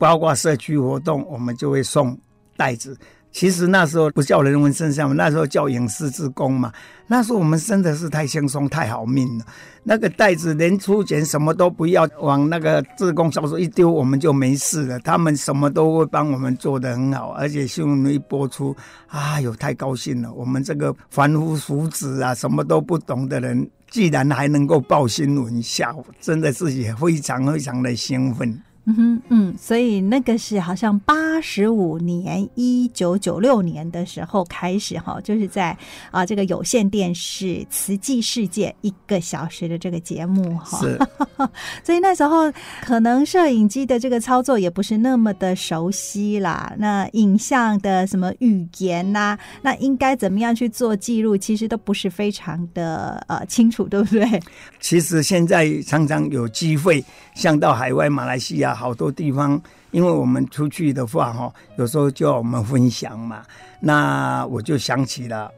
[0.00, 2.18] 包括社区活动，我们就会送
[2.56, 2.96] 袋子。
[3.32, 6.72] 其实那时候不叫人文真善，那时候叫影视志工嘛。
[7.06, 9.44] 那时候我们真的是太轻松、太好命了。
[9.84, 14.98] 那个袋子连出钱什么都不要，往那个志工小组一丢，我们就没事了。
[15.00, 18.74] 他们什么都会帮我们做得很好，而且新闻一播出，
[19.06, 20.32] 啊哟，太高兴了。
[20.32, 28.60] 我们这个凡夫俗子啊，什么都不懂的人，既然还能够报新闻下，真的是也非常非常的兴奋。
[28.86, 35.76] 嗯哼嗯，所以那个是好像八十五年，一九九六年的时候开始哈，就是在
[36.10, 40.98] 啊这个有线电视《慈济世界》一个小时的这个节目哈，是，
[41.84, 42.50] 所以那时候
[42.82, 54.42] 可能摄影机的这个操作也不是那么的熟悉啦，那影像的什么语言呐、啊，那应该怎么样去做记录，其实都不是非常的呃清楚，对不对？
[54.80, 58.69] 其实现在常常有机会，像到海外马来西亚。
[58.74, 63.42] 好多地方，因为我们出去的话，哈，有时候就要我们分享嘛。
[63.80, 65.50] 那我就想起了，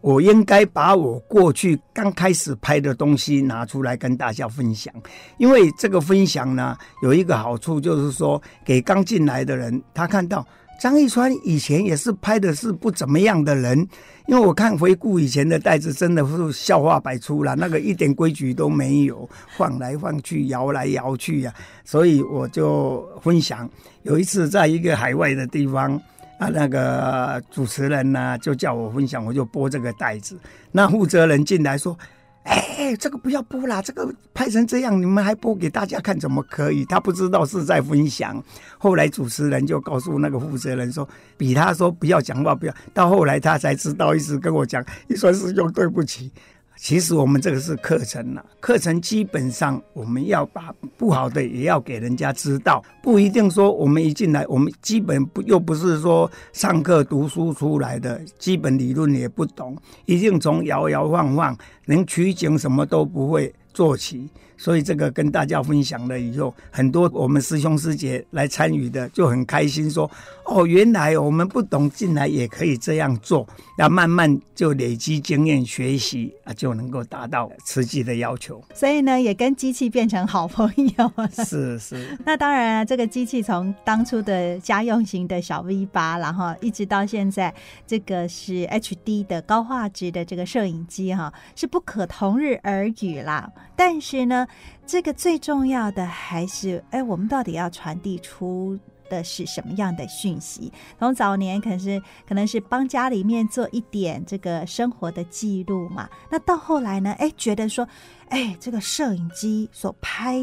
[0.00, 4.92] 我应该把我过去刚开始拍的东西拿出来跟大家分享。
[5.38, 10.46] 因为这个分享呢，有一个好处，就是说给刚进来的人，他看到。
[10.80, 13.86] 张一川以前也是拍的是不怎么样的人，
[14.30, 21.52] 因为我看回顾以前的袋子，真的是笑话百出了，那个一点规矩都没有，晃来晃去，摇来摇去呀、
[21.84, 23.68] 所以我就分享。
[24.04, 26.00] 有一次在一个海外的地方
[26.38, 30.38] 啊，那个主持人呢、就叫我分享，我就播这个袋子，
[30.70, 31.98] 那负责人进来说。
[32.42, 33.82] 哎，这个不要播啦！
[33.82, 36.84] 这个拍成这样，你们还播给大家看，怎么可以？
[36.86, 38.42] 他不知道是在分享。
[38.78, 46.32] 后来主持人就告诉那个负责人说：“比他说不要讲话，不要。”到后来他才知道，一直跟我讲：“一说师兄，对不起。”
[46.82, 64.30] 其实我们这个是课程了，课程基本上我们要把不好的也要给人家知道，不一定说我们一进来，我们基本不又不是说上课读书出来的，基本理论也不懂，一定从摇摇晃晃，连取景什么都不会做起。
[64.60, 70.08] 所以这个跟大家分享了以后，很多我们师兄师姐来参与的就很开心，说
[70.44, 78.62] ：“哦，原来我们不懂进来也可以这样做。”那慢慢就累积经验学习啊，就能够达到实际的要求。
[78.74, 81.26] 所以呢，也跟机器变成好朋友了。
[81.42, 82.18] 是是。
[82.26, 87.54] 那当然啊，这个机器从当初的家用型的小 V 八，然后一直到现在
[87.86, 93.50] 这个是 HD 的高画质的这个摄影机，哈，是不可同日而语啦。
[93.74, 94.46] 但是呢。
[94.86, 100.72] 这个最重要的还是，哎，我们到底要传递出的是什么样的讯息？
[100.98, 107.86] 从早年可是可能是帮家里面做一点这个生活的记录嘛，那到后来呢，哎，觉得说，
[108.28, 110.40] 哎，这个摄影机所拍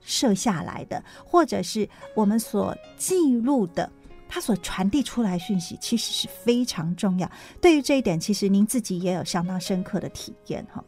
[0.00, 3.90] 摄下来的，或者是我们所记录的，
[4.28, 7.30] 它所传递出来讯息，其实是非常重要。
[7.60, 10.84] 对于这一点，其实您自己也有相当深刻的体验哈。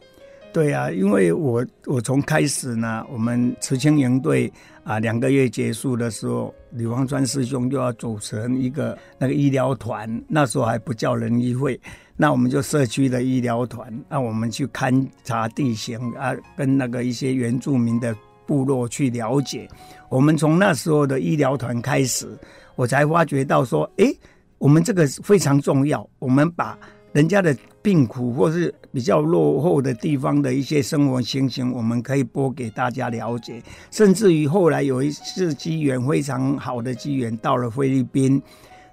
[0.52, 11.80] 对啊，因为我我从开始呢，我们慈青营队啊，两个月结束的时候，吕方川师兄就要组成一个那个医疗团，那时候还不叫人医会，
[12.16, 18.12] 那我们就社区的医疗团，那我们去勘察地形啊，跟那个一些原住民的
[18.44, 19.68] 部落去了解。
[20.08, 22.28] 我们从那时候的医疗团开始，
[22.74, 24.12] 我才发觉到说，诶，
[24.58, 26.76] 我们这个非常重要，我们把。
[27.12, 33.62] 人家的病苦或是比较落后的地方的一些生活情形，我们可以播给大家了解。
[33.90, 38.40] 甚至于后来有一次机缘非常好的机缘，到了菲律宾。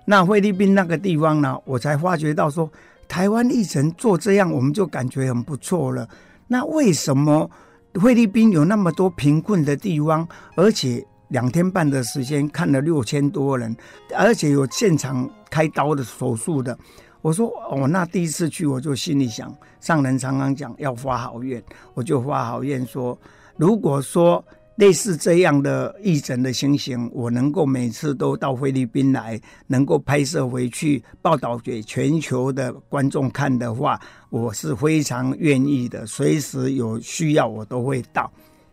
[0.06, 2.70] 那菲律宾那个地方呢，我才发觉到说，
[3.08, 6.08] 台湾一层做这样，我们就感觉很不错了。
[6.48, 7.50] 那为什么
[7.96, 13.76] 菲律宾有那么多贫困的地方，而且两天半的时间看了六千多人，
[14.16, 16.78] 而且有现场开刀的手术的？
[17.22, 21.62] 我说哦，那第一次去我就心里想，上人常常讲要发好愿，
[21.94, 23.18] 我就发好愿说，
[23.56, 24.44] 如果说
[24.76, 34.00] 类似这样的义诊的情形，我能够每次都到菲律宾来，能够拍摄回去报道给全球的观众看的话，
[34.30, 38.32] 我是非常愿意的，随时有需要我都会到。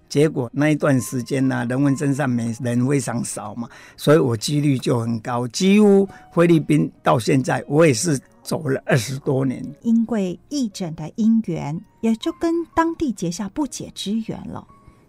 [0.08, 8.20] 结果那一段时间呢，人文真善美人非常少嘛，所以我几率就很高，几乎菲律宾到现在我也是。
[8.44, 14.62] 走了二十多年，因为义诊的因缘，也就跟当地结下不解之缘了。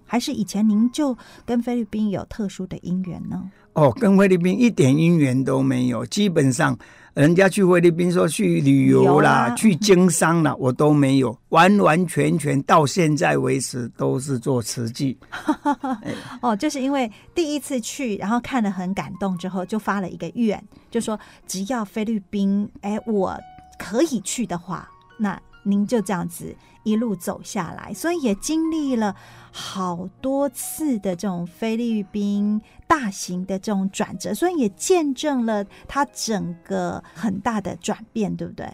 [0.06, 1.14] 还是以前您就
[1.46, 3.52] 跟菲律宾有特殊的因缘呢？
[3.74, 6.80] 哦，跟菲律宾一点因缘都没有，基本上
[7.16, 15.18] 人家去菲律宾说去旅游啦，啊、去经商啦，我都没有，完完全全到现在为止都是做慈济。
[16.44, 20.62] 哦，就是因为第一次去，然后看了很感动，之后就发了一个愿，
[20.92, 23.36] 就说只要菲律宾，哎，我
[23.80, 24.88] 可以去的话，
[25.18, 25.42] 那。
[25.68, 29.16] 您就这样子一路走下来，所以也经历了
[29.50, 38.68] 好多次的这种菲律宾大型的这种转折，所以也见证了它整个很大的转变，对不对？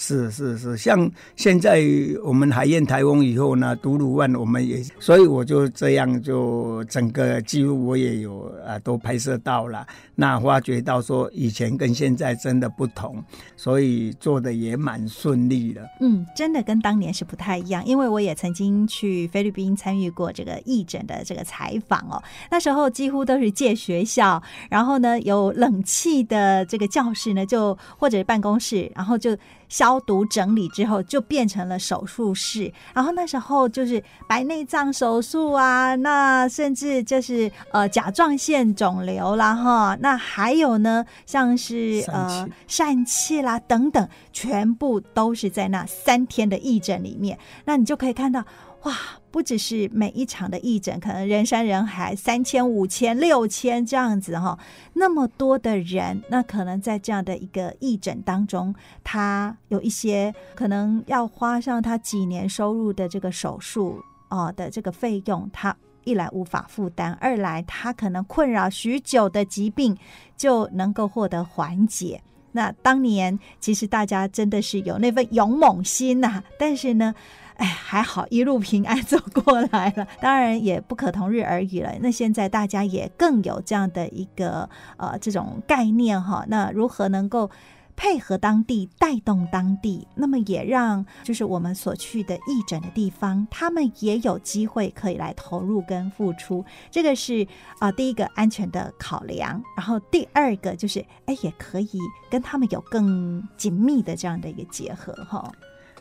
[0.00, 1.82] 是是是，像现在
[2.22, 9.84] 我们海燕台风以后呢，独鲁万我们也，所以我就这样就整个记录我也有啊，都拍摄到了。
[10.20, 13.22] 那发觉到说以前跟现在真的不同，
[13.56, 15.88] 所以做的也蛮顺利的。
[16.00, 22.20] 嗯，真的跟当年是不太一样，因为我也曾经去菲律宾参与过这个义诊的这个采访哦。
[22.50, 29.36] 那时候几乎都是借学校，然后呢有冷气的这个教室呢，就或者办公室，然后就。
[29.68, 32.72] 消毒整理之后，就变成了手术室。
[32.94, 47.38] 然后那时候就是白内障手术啊，那甚至就是呃甲状腺肿瘤啦，哈，那还有呢，像是呃疝气啦等等，全部都是在那三天的义诊里面。
[47.64, 48.44] 那你就可以看到。
[48.84, 48.94] 哇，
[49.32, 54.56] 不只是每一场的义诊，可能人山人海，三千、五千、六千这样子哈，
[54.92, 65.76] 那么多的人，那可能在这样的一个义诊当中，他有一些可能要花上他几年收入的这个手术哦的这个费用，他
[66.08, 69.96] 一来无法负担，二来他可能困扰许久的疾病
[70.36, 72.22] 就能够获得缓解。
[72.52, 77.14] 那当年其实大家真的是有那份勇猛心呐、但是呢。
[77.58, 81.92] 哎，还好一路平安走过来了，当然也不可同日而语了。
[82.00, 87.50] 那现在大家也更有这样的一个呃这种概念哈，那如何能够
[87.98, 96.64] 配合当地，带动当地，那么也让就是我们所去的义诊的地方，他们也有机会可以来投入跟付出。
[96.92, 97.44] 这个是
[97.80, 101.98] 啊、第一个安全的考量，然后第二个就是哎也可以
[102.30, 105.52] 跟他们有更紧密的这样的一个结合哈。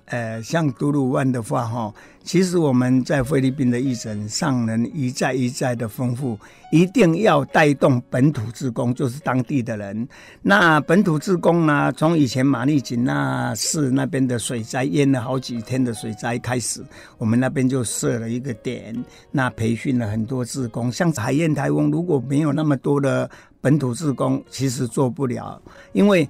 [0.08, 1.94] 呃，像独鲁湾的话，哈，
[2.24, 6.40] 其实我们在菲律宾的义诊上人一再一再的丰富，
[6.72, 10.08] 一定要带动本土职工，就是当地的人。
[10.42, 16.82] 那本土职工呢，从以前马利锦那市那边的水灾淹了好几天的水灾开始，
[17.18, 18.96] 我们那边就设了一个点，
[19.30, 20.90] 那培训了很多职工。
[20.90, 23.30] 像海燕台风，如果没有那么多的
[23.60, 26.26] 本土职工，其实做不了，因为。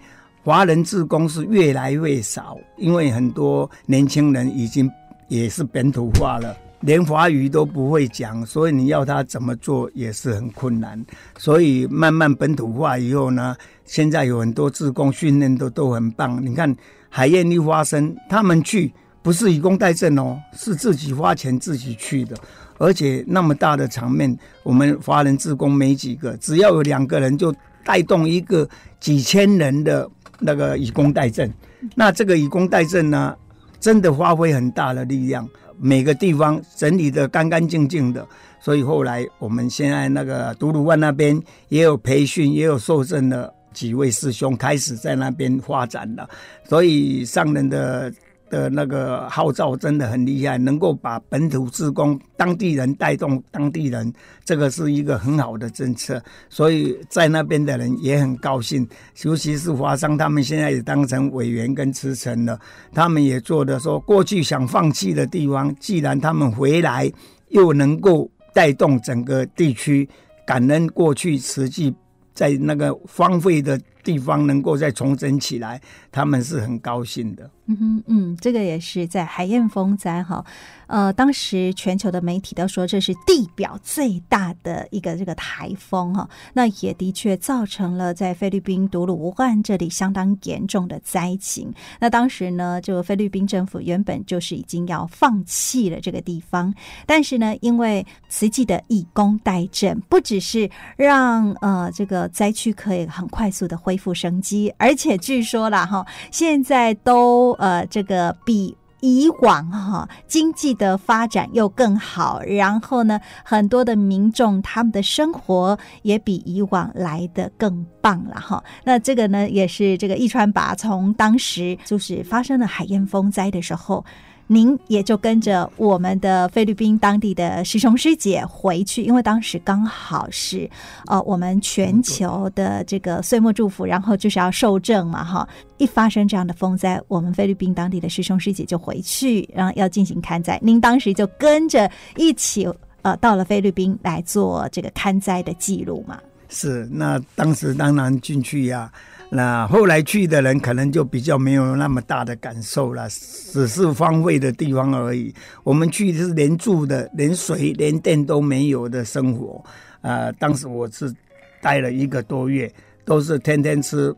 [0.47, 4.89] 华人志工是越来越少，因为很多年轻人已经
[5.27, 11.05] 也是本土化了，连华语都不会讲，所以你要他怎么做也是很困难。
[11.37, 16.41] 所以慢慢本土化以后呢，现在有很多志工训练都都很棒。
[16.41, 16.73] 你看
[17.09, 18.89] 海燕一发生，他们去
[19.21, 22.37] 不是以工代賑哦，是自己花钱自己去的，
[22.77, 24.33] 而且那么大的场面，
[24.63, 28.65] 我们华人自工没几个，只要有两个人就带动一个
[29.01, 30.09] 几千人的。
[30.39, 31.51] 那个以工代赈，
[31.95, 33.35] 那这个以工代赈呢，
[33.79, 35.47] 真的发挥很大的力量。
[35.79, 38.27] 每个地方整理的干干净净的。
[38.59, 46.29] 所以后来我们现在那个独鲁万那边也有培训，也有受赠的几位师兄开始在那边发展了。
[46.63, 48.11] 所以上人的。
[48.49, 54.11] 的那个号召真的很厉害，能够把本土职工、当地人带动当地人，
[54.45, 56.21] 这个是一个很好的政策。
[56.49, 58.87] 所以在那边的人也很高兴，
[59.23, 62.59] 尤其是华商，他们现在也当成委员跟慈诚了。
[62.93, 67.11] 他们也做的说，过去想放弃的地方，既然他们回来，
[67.49, 70.07] 又能够带动整个地区，
[70.45, 71.93] 感恩过去实际
[72.33, 75.81] 在那个荒废的地方能够再重整起来，
[76.13, 77.51] 他们是很高兴的。
[77.69, 80.45] 嗯哼，嗯，这个也是在海燕风灾哈，
[80.87, 91.69] 呃，当时全球的媒体都说这是地表最大的一个这个台风哈，那也的确造成了在菲律宾独鲁万这里相当严重的灾情。
[91.99, 96.73] 那当时呢，就菲律宾政府原本就是已经要放弃了这个地方，
[97.05, 107.57] 但是呢，因为慈济的以工代赈，不只是让呃这个灾区可以很快速的恢复生机，而且据说了哈，现在都。
[107.57, 118.63] 呃，这个比以往哈经济的发展又更好，然后呢，很多的民众他们的生活也比以往来得更棒了哈。
[118.83, 124.05] 那这个呢，也是这个一川拔从当时就是发生了海燕风灾的时候。
[124.47, 130.69] 您也就跟着我们的菲律宾当地的师兄师姐回去，因为当时刚好是
[131.05, 135.47] 呃我们全球的这个岁末祝福，然后就是要受证嘛哈。
[135.77, 140.59] 一发生这样的风灾，我们菲律宾当地的师兄师姐就回去，然后要进行勘灾。
[140.63, 142.67] 您当时就跟着一起
[143.01, 146.19] 呃到了菲律宾来做这个勘灾的记录嘛？
[146.49, 148.89] 是，那当时当然进去呀、
[149.29, 155.33] 那后来去的人可能就比较没有那么大的感受了，只是方位的地方而已。
[155.63, 159.61] 我们去是连住的、连水、连电都没有的生活。
[160.01, 161.13] 呃，当时我是
[161.61, 162.71] 待了一个多月，
[163.03, 164.15] 都是天天吃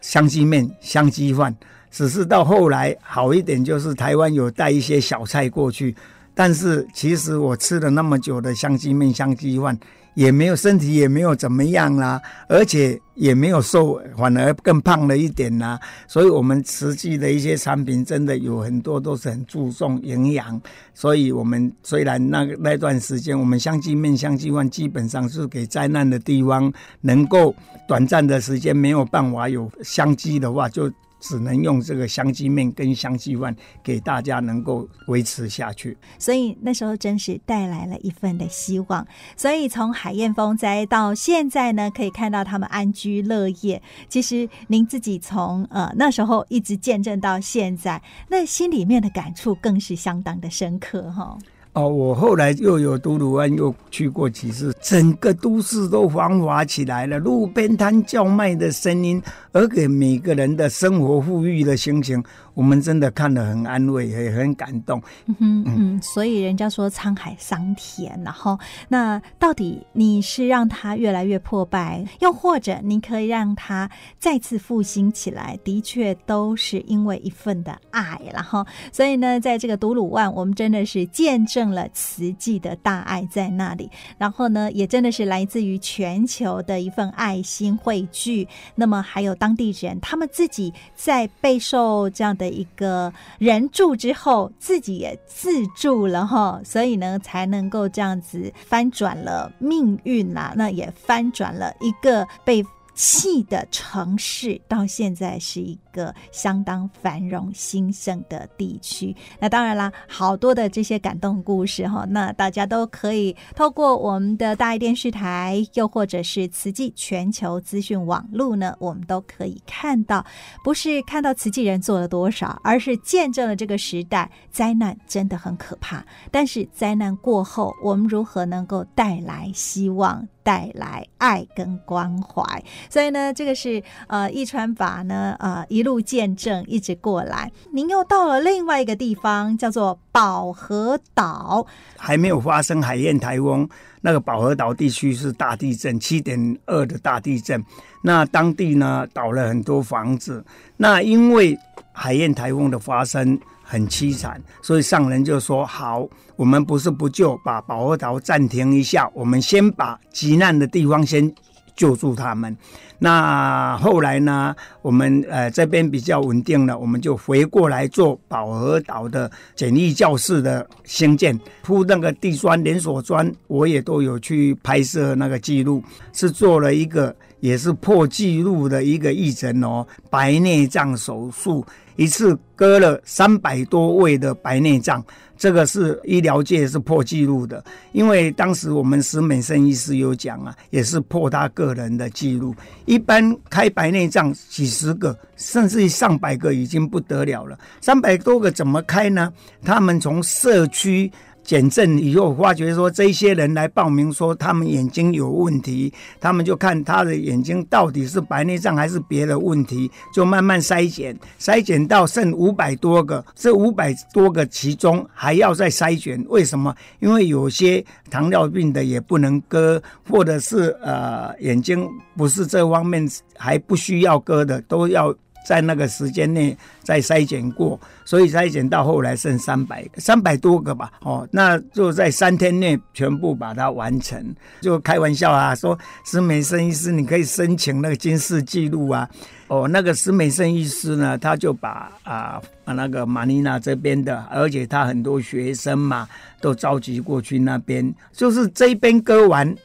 [0.00, 1.54] 香鸡面、香鸡饭。
[1.90, 5.94] 只是到后来好一点，就是台湾有带一些小菜过去。
[6.34, 9.78] 但是其实我吃了那么久的香鸡面、香鸡饭。
[10.18, 15.78] 也没有身体也没有怎么样啦，而且也没有瘦，反而更胖了一点啦。
[16.08, 20.60] 所以，我们实际的一些产品真的有很多都是很注重营养。
[20.92, 27.54] 所以我们虽然那那段时间，我们香鸡面、香鸡饭基本上是给灾难的地方，能够
[27.86, 30.90] 短暂的时间没有办法有香鸡的话，就。
[31.20, 39.06] 只能用这个香鸡面跟香鸡饭给大家能够维持下去，所以那时候真是带来了一份的希望。
[39.36, 43.82] 所以从海燕风灾到现在呢，可以看到他们安居乐业。
[44.08, 51.36] 其实您自己从呃那时候一直见证到现在，那心里面的感触更是相当的深刻哈。
[51.78, 59.22] 哦我后来又有都鲁湾又去过几次，整个都市都繁华起来了，路边摊叫卖的声音，
[59.52, 62.20] 而给每个人的生活富裕的心情。
[62.58, 65.00] 我们真的看得很安慰，也很感动。
[65.26, 73.88] 嗯哼嗯，所以人家说沧海桑田，然后那到底你是让它越来越破败，又或者你可以让它
[74.18, 75.56] 再次复兴起来？
[75.62, 83.88] 的确都是因为一份的爱，然后所以呢，在这个独鲁万，我们真的是见证了慈济的大爱在那里，
[84.18, 88.48] 然后呢，也真的是来自于全球的一份爱心汇聚。
[88.74, 92.47] 那么还有当地人，他们自己在备受这样的。
[92.50, 109.14] 一个人住之后，自己也自住了哈，所以呢，才能够这样子翻转了命运呐，那也翻转了一个被弃的城市，到现在是一个相当繁荣兴盛的地区。
[109.40, 120.24] 那当然啦，好多的这些感动故事哈，那大家都可以透过我们的大爱电视台，又或者是慈济全球资讯网络呢，我们都可以看到，
[120.62, 130.26] 不是看到慈济人做了多少，而是见证了这个时代灾难真的很可怕，但是灾难过后，我们如何能够带来希望？
[130.44, 132.42] 带来爱跟关怀，
[132.88, 137.50] 所以呢，这个是呃，一传法呢，呃，一路路见证一直过来。
[137.72, 141.66] 您又到了另外一个地方，叫做保和岛，
[141.96, 143.66] 还没有发生海燕台风，
[144.02, 147.64] 那个保和岛地区是大地震，七点二的大地震。
[148.02, 150.44] 那当地呢，倒了很多房子。
[150.76, 151.58] 那因为
[151.92, 153.40] 海燕台风的发生。
[153.70, 161.30] 很凄惨，所以上人就说：“好，我们不是不救，把保和岛暂停一下，我们先把急难的地方先
[161.76, 162.56] 救助他们。
[162.98, 175.82] 那后来呢，我们呃这边比较稳定了，我们就回过来做宝和岛的简易教室的兴建，铺那个地砖、连锁砖，我也都有去拍摄那个记录，
[176.12, 181.64] 是做了一个也是破纪录的一个义诊哦，白内障手术，
[181.96, 185.04] 一次割了三百多位的白内障。
[185.36, 192.52] 这个是医疗界是破纪录的，因为当时我们石美生医师有讲啊，也是破他个人的记录。
[192.86, 199.32] 一般开白内障几十个，甚至上百个已经不得了了，三百多个怎么开呢？
[199.62, 201.10] 他们从社区。
[201.48, 205.90] 检证以后，发觉说这些人来报名说他们眼睛有问题，
[206.20, 216.74] 他们就看他的眼睛到底是白内障还是别的问题，就慢慢筛检，筛检到剩五百多个，这五百多个其中还要再筛选，为什么？
[216.98, 225.14] 因为有些糖尿病的也不能割，或者是呃眼睛不是这方面还不需要割的，都要。
[225.46, 234.34] 在那个时间内再筛选过，所以筛选到后来剩三百三百多个吧，哦，那就在三天内全部把它完成。
[234.60, 239.08] 就开玩笑啊，说石美生医师，你可以申请那个金氏记录啊。
[239.46, 246.06] 哦，那个石美生医师呢，他就把啊那个马尼拉这边的，而且他很多学生嘛，
[246.38, 249.56] 都召集过去那边，就是这边割完，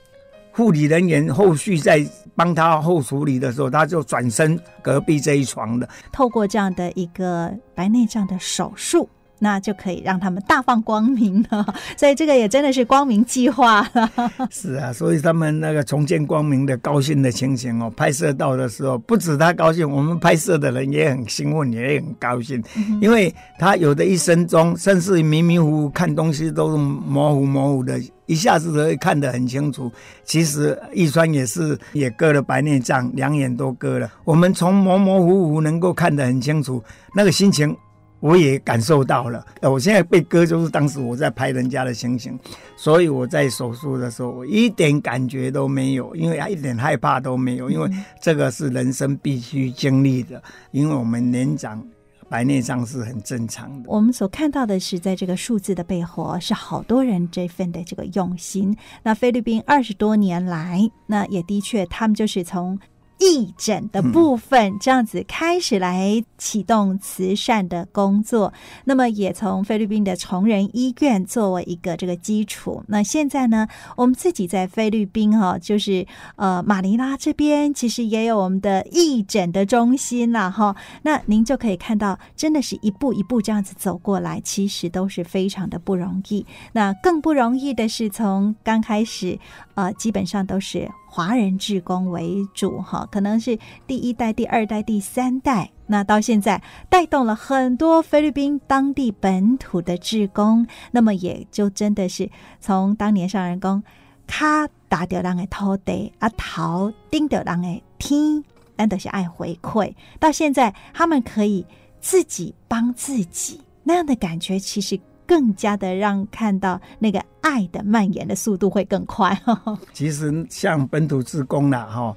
[0.53, 2.05] 护理人员后续在。
[2.35, 5.87] 帮他后处理的时候，他就转身隔壁这一床的。
[6.11, 9.07] 透过这样的一个白内障的手术，
[9.39, 11.65] 那就可以让他们大放光明了。
[11.97, 14.11] 所以这个也真的是光明计划了。
[14.49, 27.99] 是啊，所以他们那个重见光明的高兴的情形哦，拍摄到的时候，不止他高兴，我们拍摄的人也很兴奋，也很高兴，嗯、因为他有的一生中，甚至迷迷糊糊看东西都是模糊模糊的。
[28.25, 29.91] 一下子可以看得很清楚。
[30.23, 34.09] 其实易川也是也割了白内障，两眼都割了。
[34.23, 36.81] 我们从模模糊糊能够看得很清楚，
[37.13, 37.75] 那个心情
[38.23, 39.45] 我也感受到了。
[39.61, 42.39] 我现在被割就是当时我在拍人家的情形，
[42.77, 47.89] 所以我在手术的时候我一点感觉都没有，因为一点害怕都没有，因为
[48.21, 51.85] 这个是人生必须经历的，因为我们年长。
[52.29, 53.89] 白内障是很正常的。
[53.91, 58.75] 我们所看到的是，在这个数字的背后，是好多人这份的这个用心。
[59.03, 62.79] 那菲律宾二十多年来，那也的确，他们就是从。
[63.19, 72.83] 义诊的部分，这样子开始来启动慈善的工作，嗯、那么也从菲律宾的崇仁医院作为一个这个基础。
[72.87, 76.05] 那现在呢，我们自己在菲律宾哈，就是
[76.35, 80.75] 呃马尼拉这边，其实也有我们的义诊的中心了哈。
[81.03, 86.45] 那您就可以看到，真的是一步一步这样子走过来，其实都是非常的不容易。
[86.73, 89.39] 那更不容易的是，从刚开始
[89.75, 90.89] 呃，基本上都是。
[91.05, 93.55] 华人志工为主，哈，可能是
[93.85, 96.59] 第一代、第二代、第三代，那到现在
[96.89, 102.27] 带动了很多菲律宾当地本土的志工，那么也就真的是
[102.59, 103.83] 从当年上人工，
[104.25, 108.43] 卡打掉人的土地，啊头顶掉人的天，
[108.75, 111.63] 难得是爱回馈，到现在他们可以
[112.01, 114.99] 自己帮自己，那样的感觉其实。
[115.27, 119.37] 更加的让看到那个爱的蔓延的速度会更快。
[119.93, 122.15] 其实像本土自工啦，哈，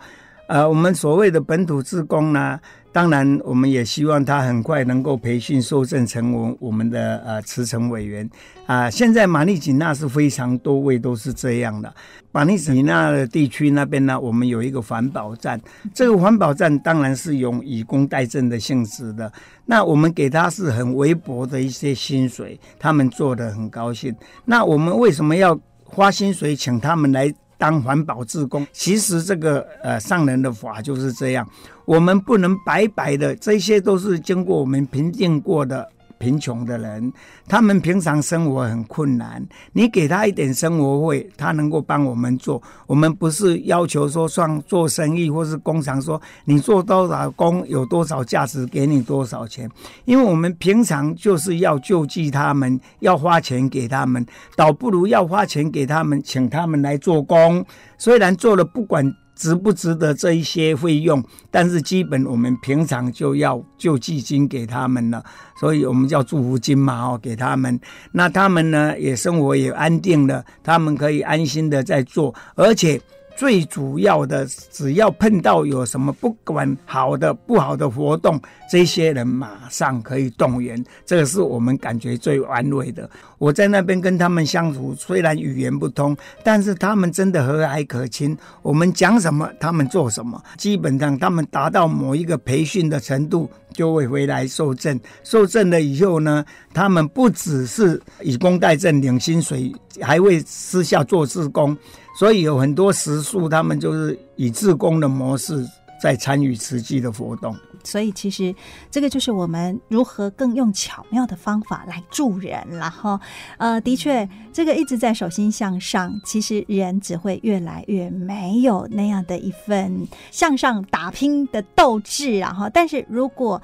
[0.48, 2.60] 呃，我们所谓的本土自工呢。
[2.96, 8.26] 当然，我们也希望他很快能够培训受证成为我们的呃慈诚委员
[8.64, 11.94] 啊、现在马尼几纳是非常多位都是这样的。
[12.32, 15.60] 马尼几纳的地区那边呢，我们有一个环保站，
[15.92, 19.30] 这个环保站当然是用以工代政的性质的。
[19.66, 24.16] 那我们给他是很微薄的一些薪水，他们做得很高兴。
[24.46, 27.30] 那我们为什么要花薪水请他们来？
[27.58, 31.48] 当环保志工，其实这个呃上人的法就是这样，
[31.84, 35.88] 我们不能白白的，这些都是经过我们评定过的。
[36.18, 37.12] 贫穷的人，
[37.46, 39.46] 他们平常生活很困难。
[39.72, 42.62] 你给他一点生活费，他能够帮我们做。
[42.86, 49.70] 我们不是要求说算做生意或是工厂说你做多少工有多少价值，给你多少钱。
[50.04, 54.24] 因为我们平常就是要救济他们，要花钱给他们，
[54.56, 57.64] 倒不如要花钱给他们，请他们来做工。
[57.98, 59.14] 虽然做了不管。
[59.36, 61.22] 值不值得这一些费用？
[61.50, 65.22] 但是基本我们平常就要救济金给他们了，
[65.60, 67.78] 所以我们叫祝福金嘛，哦，给他们。
[68.10, 73.00] 那他们呢，也生活也安定了，他们可以安心的在做，而且
[73.36, 83.08] 最主要的，只要碰到有什么不管好的不好的活动，这些人马上可以动员，这个是我们感觉最安慰的。
[83.38, 88.36] 我在那边跟他们相处，虽然语言不通，但是他们真的和蔼可亲。
[88.62, 94.98] 我们讲什么，他们做什么，基本上他们达到某一个培训的程度，就会回来受证。
[95.22, 99.70] 受证了以后呢，他们不只是以工代賑领薪水，
[100.00, 101.76] 还会私下做志工。
[102.18, 105.64] 所以有很多食宿，他们就是以自工的模式
[106.00, 107.54] 在参与慈济的活动。
[107.84, 108.52] 所以其实
[108.90, 113.20] 这个就是我们如何更用巧妙的方法来助人，然后
[113.58, 123.62] 呃，的确，这个一直在手心向上，其实人只会越来越没有那样的一份向上打拼的斗志，然后，但是如果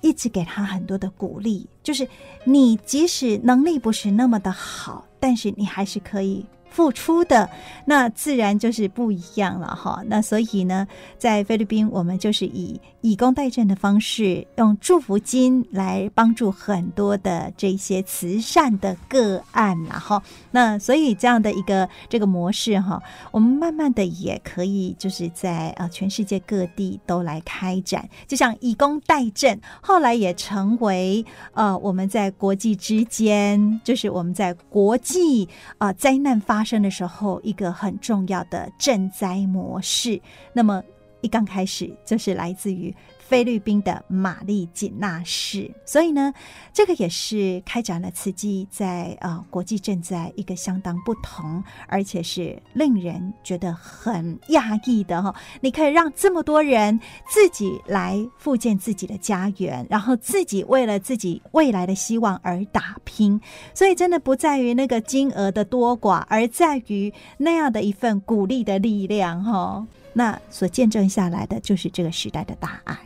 [0.00, 2.08] 一直给他很多的鼓励，就是
[2.42, 6.44] 你即使能力不是那么的好，但是你还是可以。
[6.70, 7.50] 付出的
[7.84, 10.02] 那自然就是不一样了哈。
[10.06, 10.86] 那所以呢，
[11.18, 23.02] 在菲律宾，我们就是以以工代赈的方式，用祝福金来帮助很多的这些慈善的个案然后，那所以这样的一个这个模式哈，
[23.32, 28.08] 我们慢慢的也可以就是在呃全世界各地都来开展。
[28.28, 35.48] 就像以工代赈，后来也成为呃我们在国际之间，就是我们在国际
[35.78, 36.59] 啊、灾难发。
[36.60, 40.20] 发生的时候，一个很重要的赈灾模式。
[40.52, 40.82] 那么
[41.22, 42.94] 一刚开始就是来自于。
[43.30, 46.34] 菲律宾的玛丽锦纳市，所以呢，
[46.72, 55.32] 这个也是开展了慈济在呃国际赈灾一个相当不同，而且是令人觉得很讶异的哈。
[55.60, 63.40] 你可以让这么多人自己来复建自己的家园，然后自己为了自己未来的希望而打拼，
[63.72, 69.86] 所以真的不在于那个金额的多寡，而在于那样的一份鼓励的力量哈。
[70.12, 72.98] 那所见证下来的就是这个时代的大爱。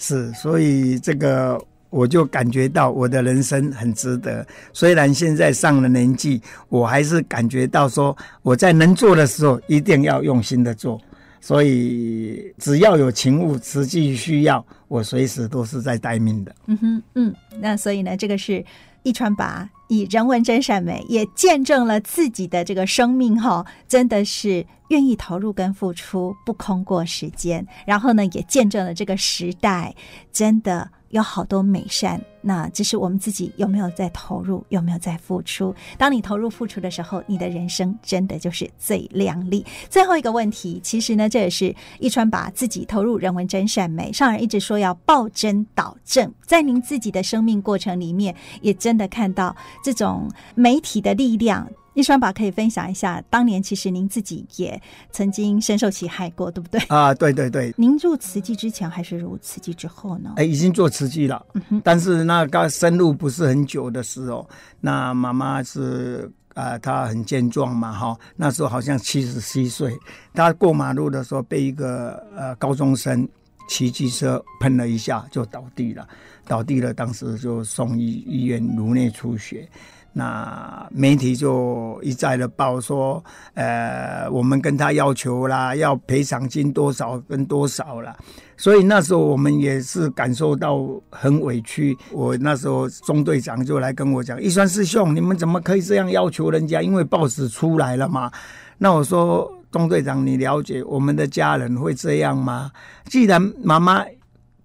[0.00, 4.44] 是，所以这个我就感觉到我的人生很值得。
[4.72, 11.00] 虽然现在上了年纪，我还是感觉到说我在能做的时候一定要用心的做。
[11.42, 16.54] 所以只要有情物，实际需要，我随时都是在待命的。
[16.66, 18.62] 嗯哼，嗯，那所以呢，这个是
[19.02, 24.64] 一川拔以人文真善美，也见证了自己的这个生命哈，真的是。
[24.90, 27.64] 愿意投入跟付出，不空过时间。
[27.86, 29.94] 然后呢，也见证了这个时代
[30.32, 32.20] 真的有好多美善。
[32.42, 35.74] 那只是我们自己有没有在投入，有没有在付出？
[35.98, 39.64] 当你投入付出的时候，你的人生真的就是最亮丽。
[39.90, 44.10] 最后一个问题，其实呢，这也是一川把自己投入人文真善美。
[44.10, 49.54] 上人一直说要报真导正，在您自己的生命过程里面，也真的看到
[49.84, 51.68] 这种媒体的力量。
[51.94, 54.80] 一传宝可以分享一下，当年其实您自己也
[55.10, 56.80] 曾经深受其害过，对不对？
[56.82, 57.74] 啊，对对对。
[57.76, 60.34] 您入慈济之前还是入慈济之后呢？
[60.36, 61.80] 哎，已经做慈济了，嗯。
[61.84, 64.48] 但是那刚深入不是很久的时候，
[64.80, 68.16] 那妈妈是啊、呃，她很健壮嘛，哈。
[68.36, 69.98] 那时候好像七十七岁，
[70.32, 73.28] 她过马路的时候被一个呃高中生
[73.68, 76.06] 骑机车喷了一下，就倒地了，
[76.46, 79.68] 倒地了，当时就送医医院颅内出血。
[80.12, 83.22] 那媒体就一再的报说，
[83.54, 88.16] 呃，我们跟他要求啦，要赔偿金多少跟多少啦。
[88.56, 91.96] 所以那时候我们也是感受到很委屈。
[92.10, 96.82] 我那时候中队长就来跟我讲：“一山师兄，你们怎么可以这样要求人家？
[96.82, 98.30] 因为报纸出来了嘛。”
[98.76, 102.70] 那我说：“中队长，你了解我们的家人会这样吗？
[103.06, 104.04] 既然妈妈。”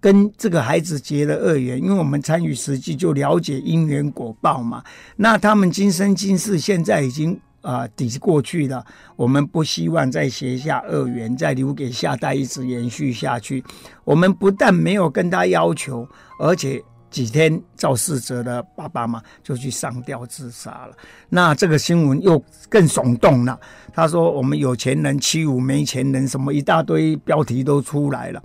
[0.06, 4.80] 跟这个孩子结了恶缘，因为我们参与实际就了解因缘果报嘛。
[5.16, 8.86] 那他们今生今世现在已经啊、抵过去了，
[9.16, 13.64] 我们不希望再结下恶缘，再留给下代一直延续下去。
[14.04, 16.80] 我们不但没有跟他要求，而且
[17.10, 20.96] 几天肇事者的爸爸嘛就去上吊自杀了。
[21.28, 23.58] 那这个新闻又更耸动了。
[23.92, 28.40] 他说我们有钱人欺侮没钱人，什么一大堆标题都出来了。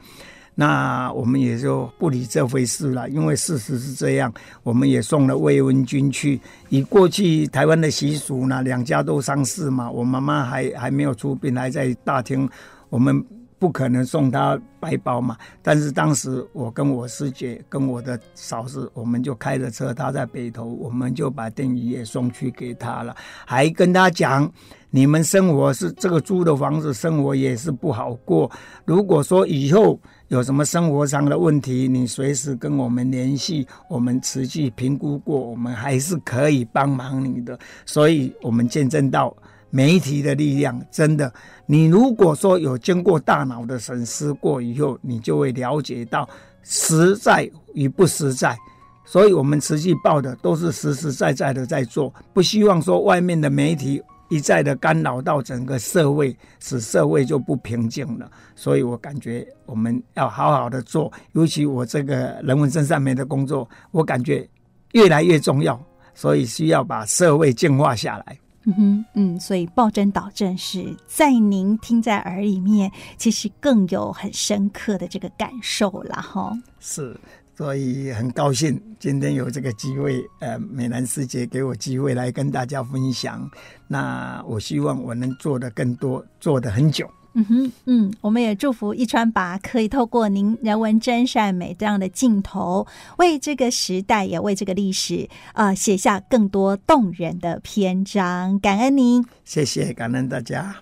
[0.54, 4.32] 那我们也就不理这回事了，因为事实是这样。
[4.64, 6.40] 我们也送了慰问军去，
[6.70, 9.90] 以过去台湾的习俗呢，两家都丧事嘛。
[9.90, 12.48] 我妈妈还还没有出殡，还在大厅，
[12.90, 13.26] 我们
[13.58, 15.38] 不可能送她白包嘛。
[15.64, 24.52] 但是当时我跟我师姐跟我的嫂子，我们就开着车，她在北投，我们就把电椅也送去给她了，还跟她讲。
[24.94, 28.52] 你们生活是这个租的房子，生活也是不好过。
[28.84, 29.98] 如果说以后
[30.32, 37.60] 有什么生活上的问题，你随时跟我们联系，我们持续评估过，我们还是可以帮忙你的。
[37.86, 39.36] 所以，我们见证到
[39.70, 41.30] 媒体的力量，真的，
[41.66, 46.26] 你如果说有经过大脑的审视过以后，你就会了解到
[46.64, 48.58] 实在与不实在。
[49.04, 54.02] 所以，我们持续报的都是实实在在的在做，不希望说外面的媒体
[54.32, 58.32] 一再的干扰到整个社会，使社会就不平静了。
[58.56, 64.48] 所以我感觉我们要好好的做，尤其我这个人文真善美的工作，我感觉
[64.94, 65.78] 越来越重要，
[66.16, 68.38] 所以需要把社会净化下来。
[68.64, 76.56] 嗯哼，嗯，所以报真导正是在您听在耳里面，其实更有很深刻的这个感受了哈。
[76.80, 77.20] 是，
[77.62, 83.48] 所以很高兴今天有这个机会，呃，美兰师姐给我机会来跟大家分享。
[83.88, 87.08] 那我希望我能做的更多，做的很久。
[87.36, 92.88] 嗯哼，嗯，我们也祝福一川拔可以透过您人文真善美这样的镜头，
[93.20, 98.60] 为这个时代也为这个历史，呃，写下更多动人的篇章。
[98.60, 100.78] 感恩您，谢谢，感恩大家。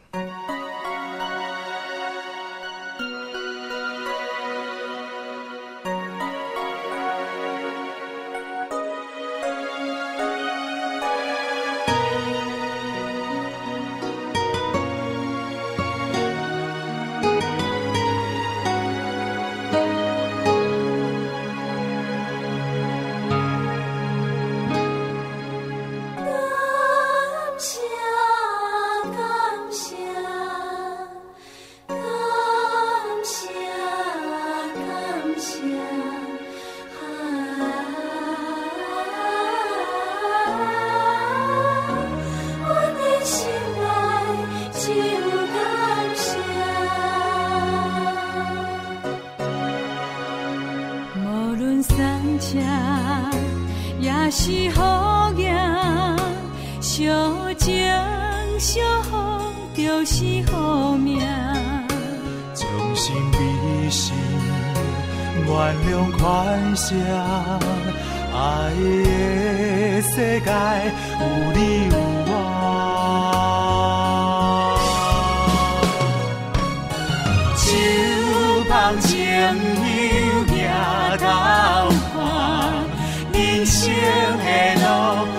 [84.10, 84.86] 的路，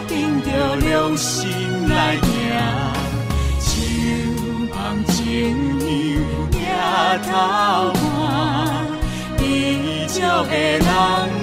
[0.09, 1.39] 顶着良心
[1.89, 2.25] 来行，
[3.61, 3.69] 手
[4.73, 4.75] 捧
[5.07, 5.15] 真
[6.13, 6.15] 油
[6.53, 6.59] 抬
[7.19, 7.29] 头
[7.93, 7.99] 看，
[9.39, 10.19] 地上
[10.49, 10.85] 的人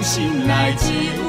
[0.01, 1.26] 心内就。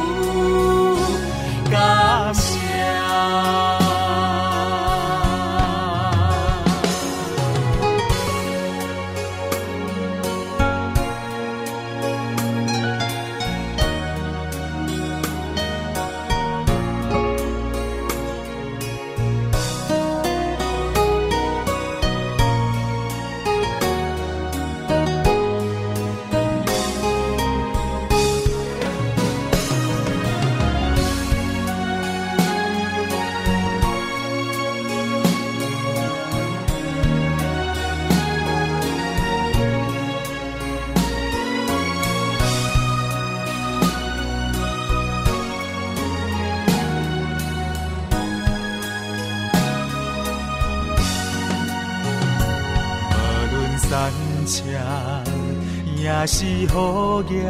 [56.21, 57.49] 也是好业，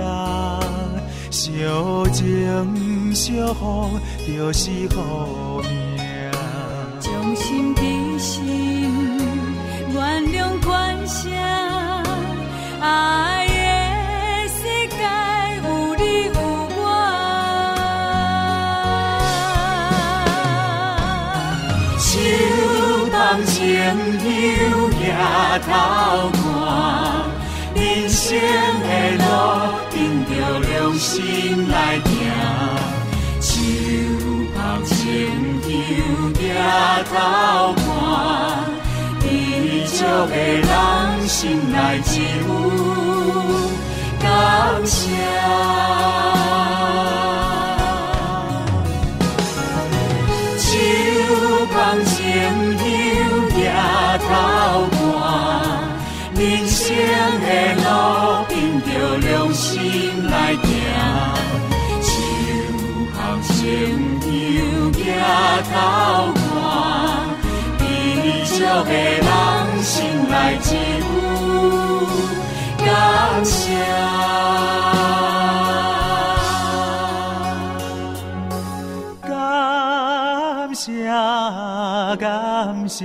[1.31, 5.71] 相情相护就是好命。
[7.01, 9.17] 将心比心，
[9.91, 11.31] 原谅宽恕，
[12.79, 13.53] 爱的
[14.53, 14.59] 世
[14.91, 14.99] 界
[15.63, 15.67] 有
[15.97, 16.37] 你有
[16.77, 16.79] 我。
[21.99, 22.07] 手
[23.11, 23.17] 捧
[23.47, 23.57] 情
[24.25, 24.29] 友
[24.91, 25.01] 抬
[25.61, 26.38] 头。
[28.29, 29.25] 生的路，
[29.91, 30.69] 凭着良
[30.99, 32.13] 心来行。
[33.41, 33.49] 手
[34.55, 34.95] 捧情
[35.67, 35.73] 友
[36.35, 36.37] 抬
[37.05, 37.11] 头
[37.73, 37.83] 看，
[39.23, 39.25] 知
[39.97, 39.99] 足
[40.29, 40.69] 的人
[41.27, 41.37] 心
[41.73, 41.75] 内
[42.05, 42.11] 只
[42.47, 42.49] 有
[44.21, 44.27] 感
[44.85, 44.99] 谢。
[63.69, 64.59] 捧情友
[64.93, 64.97] 抬
[65.69, 65.73] 头
[66.33, 66.67] 看，
[67.79, 67.81] 知
[68.47, 69.29] 足的人
[69.83, 69.87] 心
[70.29, 71.07] 内只有
[72.79, 72.89] 感
[73.45, 73.53] 谢。
[79.23, 80.89] 感谢。
[82.19, 83.05] 感谢，